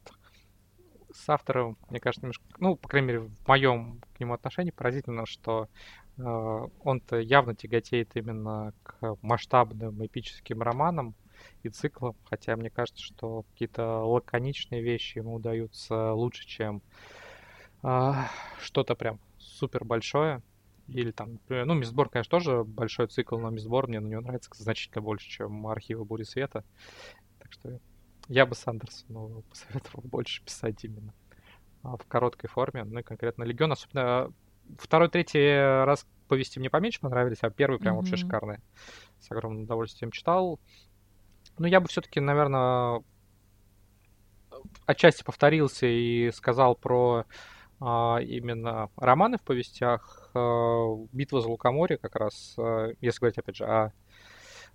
с 1.10 1.26
автором, 1.30 1.78
мне 1.88 2.00
кажется, 2.00 2.26
немножко, 2.26 2.44
ну, 2.58 2.76
по 2.76 2.86
крайней 2.86 3.08
мере, 3.08 3.20
в 3.20 3.48
моем 3.48 4.02
к 4.12 4.20
нему 4.20 4.34
отношении 4.34 4.72
поразительно, 4.72 5.24
что 5.24 5.70
э, 6.18 6.22
он-то 6.22 7.18
явно 7.18 7.54
тяготеет 7.54 8.14
именно 8.14 8.74
к 8.82 9.16
масштабным 9.22 10.04
эпическим 10.04 10.60
романам 10.60 11.14
и 11.62 11.70
циклам, 11.70 12.14
хотя 12.26 12.54
мне 12.54 12.68
кажется, 12.68 13.02
что 13.02 13.44
какие-то 13.52 14.04
лаконичные 14.04 14.82
вещи 14.82 15.16
ему 15.16 15.36
удаются 15.36 16.12
лучше, 16.12 16.46
чем 16.46 16.82
э, 17.82 18.12
что-то 18.60 18.94
прям 18.94 19.18
супер 19.38 19.82
большое. 19.82 20.42
Или 20.88 21.10
там, 21.10 21.34
например, 21.34 21.66
ну, 21.66 21.74
Мисбор, 21.74 22.08
конечно, 22.08 22.30
тоже 22.30 22.64
большой 22.64 23.08
цикл, 23.08 23.38
но 23.38 23.50
Мисбор 23.50 23.88
мне 23.88 24.00
на 24.00 24.06
него 24.06 24.20
нравится 24.20 24.50
значительно 24.54 25.02
больше, 25.02 25.28
чем 25.28 25.66
архивы 25.66 26.04
Бури 26.04 26.22
Света. 26.22 26.64
Так 27.40 27.52
что 27.52 27.80
я 28.28 28.46
бы 28.46 28.54
Сандерсону 28.54 29.42
посоветовал 29.42 30.02
больше 30.04 30.44
писать 30.44 30.84
именно 30.84 31.12
а, 31.82 31.96
в 31.96 32.06
короткой 32.06 32.48
форме, 32.48 32.84
ну 32.84 33.00
и 33.00 33.02
конкретно 33.02 33.42
Легион, 33.44 33.72
особенно 33.72 34.32
второй, 34.78 35.08
третий 35.08 35.84
раз 35.84 36.06
повести 36.28 36.58
мне 36.58 36.70
поменьше 36.70 37.00
понравились, 37.00 37.38
а 37.42 37.50
первый 37.50 37.78
прям 37.78 37.94
mm-hmm. 37.94 37.98
вообще 37.98 38.16
шикарный. 38.16 38.58
С 39.20 39.30
огромным 39.30 39.64
удовольствием 39.64 40.10
читал. 40.10 40.60
Ну, 41.58 41.66
я 41.66 41.80
бы 41.80 41.88
все-таки, 41.88 42.20
наверное, 42.20 43.02
отчасти 44.86 45.22
повторился 45.22 45.86
и 45.86 46.30
сказал 46.32 46.74
про 46.74 47.20
а, 47.20 47.24
именно 47.80 48.90
романы 48.96 49.38
в 49.38 49.42
повестях. 49.42 50.30
А, 50.34 50.86
«Битва 51.12 51.40
за 51.40 51.48
Лукоморье» 51.48 51.98
как 51.98 52.16
раз, 52.16 52.54
а, 52.58 52.88
если 53.00 53.20
говорить, 53.20 53.38
опять 53.38 53.56
же, 53.56 53.64
о, 53.64 53.92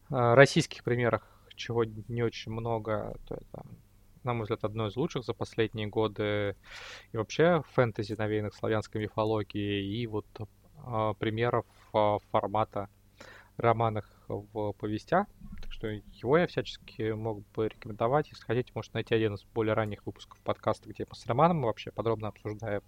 российских 0.10 0.84
примерах, 0.84 1.24
чего 1.56 1.84
не 1.86 2.24
очень 2.24 2.52
много, 2.52 3.16
то 3.28 3.36
это, 3.36 3.66
на 4.24 4.34
мой 4.34 4.44
взгляд, 4.44 4.64
одно 4.64 4.88
из 4.88 4.96
лучших 4.96 5.24
за 5.24 5.34
последние 5.34 5.88
годы. 5.88 6.56
И 7.12 7.18
вообще 7.18 7.64
фэнтези, 7.74 8.14
навеянных 8.14 8.54
славянской 8.54 9.02
мифологией, 9.02 10.02
и 10.02 10.08
вот 10.08 10.26
а, 10.84 11.14
примеров 11.14 11.66
а, 11.94 12.20
формата 12.32 12.90
романах 13.58 14.10
в 14.28 14.74
повестях. 14.74 15.28
Что 15.82 15.88
его 15.88 16.38
я 16.38 16.46
всячески 16.46 17.10
мог 17.10 17.42
бы 17.54 17.68
рекомендовать. 17.68 18.30
Если 18.30 18.44
хотите, 18.44 18.72
можете 18.76 18.94
найти 18.94 19.16
один 19.16 19.34
из 19.34 19.44
более 19.46 19.74
ранних 19.74 20.06
выпусков 20.06 20.40
подкаста, 20.42 20.88
где 20.88 21.08
мы 21.10 21.16
с 21.16 21.26
Романом 21.26 21.64
вообще 21.64 21.90
подробно 21.90 22.28
обсуждаем 22.28 22.84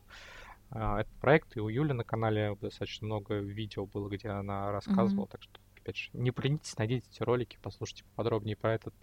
а, 0.70 1.02
этот 1.02 1.12
проект. 1.14 1.58
И 1.58 1.60
у 1.60 1.70
Юли 1.70 1.94
на 1.94 2.04
канале 2.04 2.56
достаточно 2.62 3.08
много 3.08 3.40
видео 3.40 3.88
было, 3.88 4.10
где 4.10 4.30
она 4.30 4.72
рассказывала. 4.72 5.26
Mm-hmm. 5.26 5.32
Так 5.32 5.42
что, 5.42 5.60
опять 5.82 5.98
же, 5.98 6.10
не 6.14 6.30
поленитесь, 6.30 6.78
найдите 6.78 7.08
эти 7.12 7.24
ролики, 7.24 7.58
послушайте 7.64 8.04
подробнее 8.16 8.56
про 8.56 8.76
этот 8.76 8.94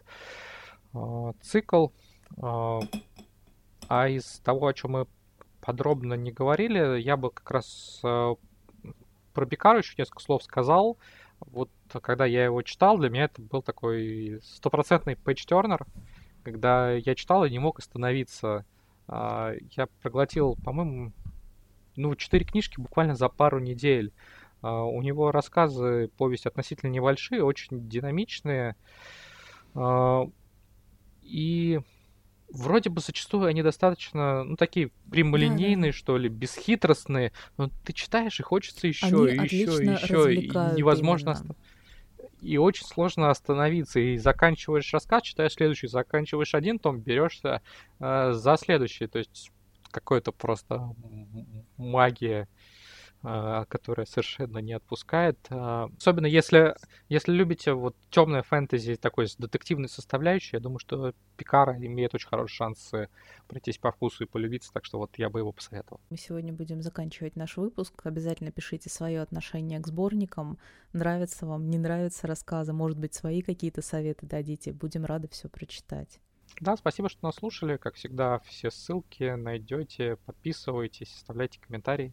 э, 0.94 1.32
цикл. 1.40 1.88
Э, 2.36 2.78
а 3.88 4.08
из 4.08 4.38
того, 4.44 4.68
о 4.68 4.72
чем 4.72 4.92
мы 4.92 5.06
подробно 5.60 6.14
не 6.14 6.30
говорили, 6.30 7.00
я 7.00 7.16
бы 7.16 7.32
как 7.32 7.50
раз 7.50 7.98
про 8.02 9.46
Бикару 9.46 9.78
еще 9.78 9.94
несколько 9.98 10.22
слов 10.22 10.44
сказал 10.44 10.96
вот 11.46 11.70
когда 12.02 12.24
я 12.26 12.44
его 12.44 12.62
читал, 12.62 12.98
для 12.98 13.10
меня 13.10 13.24
это 13.24 13.42
был 13.42 13.62
такой 13.62 14.40
стопроцентный 14.42 15.16
пейдж-тернер, 15.16 15.86
когда 16.42 16.92
я 16.92 17.14
читал 17.14 17.44
и 17.44 17.50
не 17.50 17.58
мог 17.58 17.78
остановиться. 17.78 18.64
А, 19.08 19.54
я 19.76 19.86
проглотил, 20.02 20.56
по-моему, 20.64 21.12
ну, 21.96 22.14
четыре 22.14 22.44
книжки 22.44 22.80
буквально 22.80 23.14
за 23.14 23.28
пару 23.28 23.58
недель. 23.58 24.12
А, 24.62 24.84
у 24.84 25.02
него 25.02 25.32
рассказы, 25.32 26.10
повесть 26.16 26.46
относительно 26.46 26.90
небольшие, 26.90 27.42
очень 27.42 27.88
динамичные. 27.88 28.76
А, 29.74 30.26
и 31.22 31.80
вроде 32.52 32.90
бы 32.90 33.00
зачастую 33.00 33.46
они 33.46 33.62
достаточно, 33.62 34.44
ну, 34.44 34.56
такие 34.56 34.90
прямолинейные, 35.10 35.92
да, 35.92 35.96
да. 35.96 35.98
что 35.98 36.16
ли, 36.16 36.28
бесхитростные, 36.28 37.32
но 37.56 37.70
ты 37.84 37.92
читаешь 37.92 38.38
и 38.40 38.42
хочется 38.42 38.86
еще, 38.86 39.06
они 39.06 39.32
и 39.32 39.44
еще, 39.44 39.84
и 39.84 39.88
еще, 39.88 40.34
и 40.34 40.48
невозможно... 40.76 41.36
Именно. 41.38 41.56
И 42.42 42.56
очень 42.56 42.86
сложно 42.86 43.28
остановиться. 43.28 44.00
И 44.00 44.16
заканчиваешь 44.16 44.94
рассказ, 44.94 45.24
читаешь 45.24 45.52
следующий, 45.52 45.88
заканчиваешь 45.88 46.54
один 46.54 46.78
том, 46.78 46.98
берешься 46.98 47.60
э, 47.98 48.32
за 48.32 48.56
следующий. 48.56 49.06
То 49.08 49.18
есть 49.18 49.50
какой-то 49.90 50.32
просто 50.32 50.94
магия 51.76 52.48
которая 53.22 54.06
совершенно 54.06 54.58
не 54.58 54.72
отпускает. 54.72 55.38
А, 55.50 55.90
особенно 55.98 56.26
если, 56.26 56.74
если 57.08 57.32
любите 57.32 57.74
вот 57.74 57.94
темное 58.10 58.42
фэнтези 58.42 58.96
такой 58.96 59.28
с 59.28 59.36
детективной 59.36 59.88
составляющей, 59.88 60.56
я 60.56 60.60
думаю, 60.60 60.78
что 60.78 61.12
Пикара 61.36 61.76
имеет 61.76 62.14
очень 62.14 62.28
хороший 62.28 62.54
шанс 62.54 62.92
пройтись 63.46 63.78
по 63.78 63.90
вкусу 63.90 64.24
и 64.24 64.26
полюбиться, 64.26 64.72
так 64.72 64.84
что 64.84 64.98
вот 64.98 65.18
я 65.18 65.28
бы 65.28 65.40
его 65.40 65.52
посоветовал. 65.52 66.00
Мы 66.08 66.16
сегодня 66.16 66.52
будем 66.52 66.82
заканчивать 66.82 67.36
наш 67.36 67.56
выпуск. 67.56 68.00
Обязательно 68.04 68.52
пишите 68.52 68.88
свое 68.88 69.20
отношение 69.20 69.80
к 69.80 69.86
сборникам. 69.86 70.58
Нравится 70.92 71.46
вам, 71.46 71.68
не 71.68 71.78
нравятся 71.78 72.26
рассказы, 72.26 72.72
может 72.72 72.98
быть, 72.98 73.14
свои 73.14 73.42
какие-то 73.42 73.82
советы 73.82 74.26
дадите. 74.26 74.72
Будем 74.72 75.04
рады 75.04 75.28
все 75.28 75.48
прочитать. 75.48 76.20
Да, 76.60 76.76
спасибо, 76.76 77.08
что 77.08 77.24
нас 77.24 77.36
слушали. 77.36 77.76
Как 77.76 77.94
всегда, 77.94 78.40
все 78.40 78.70
ссылки 78.70 79.34
найдете. 79.34 80.16
Подписывайтесь, 80.26 81.14
оставляйте 81.14 81.60
комментарии. 81.60 82.12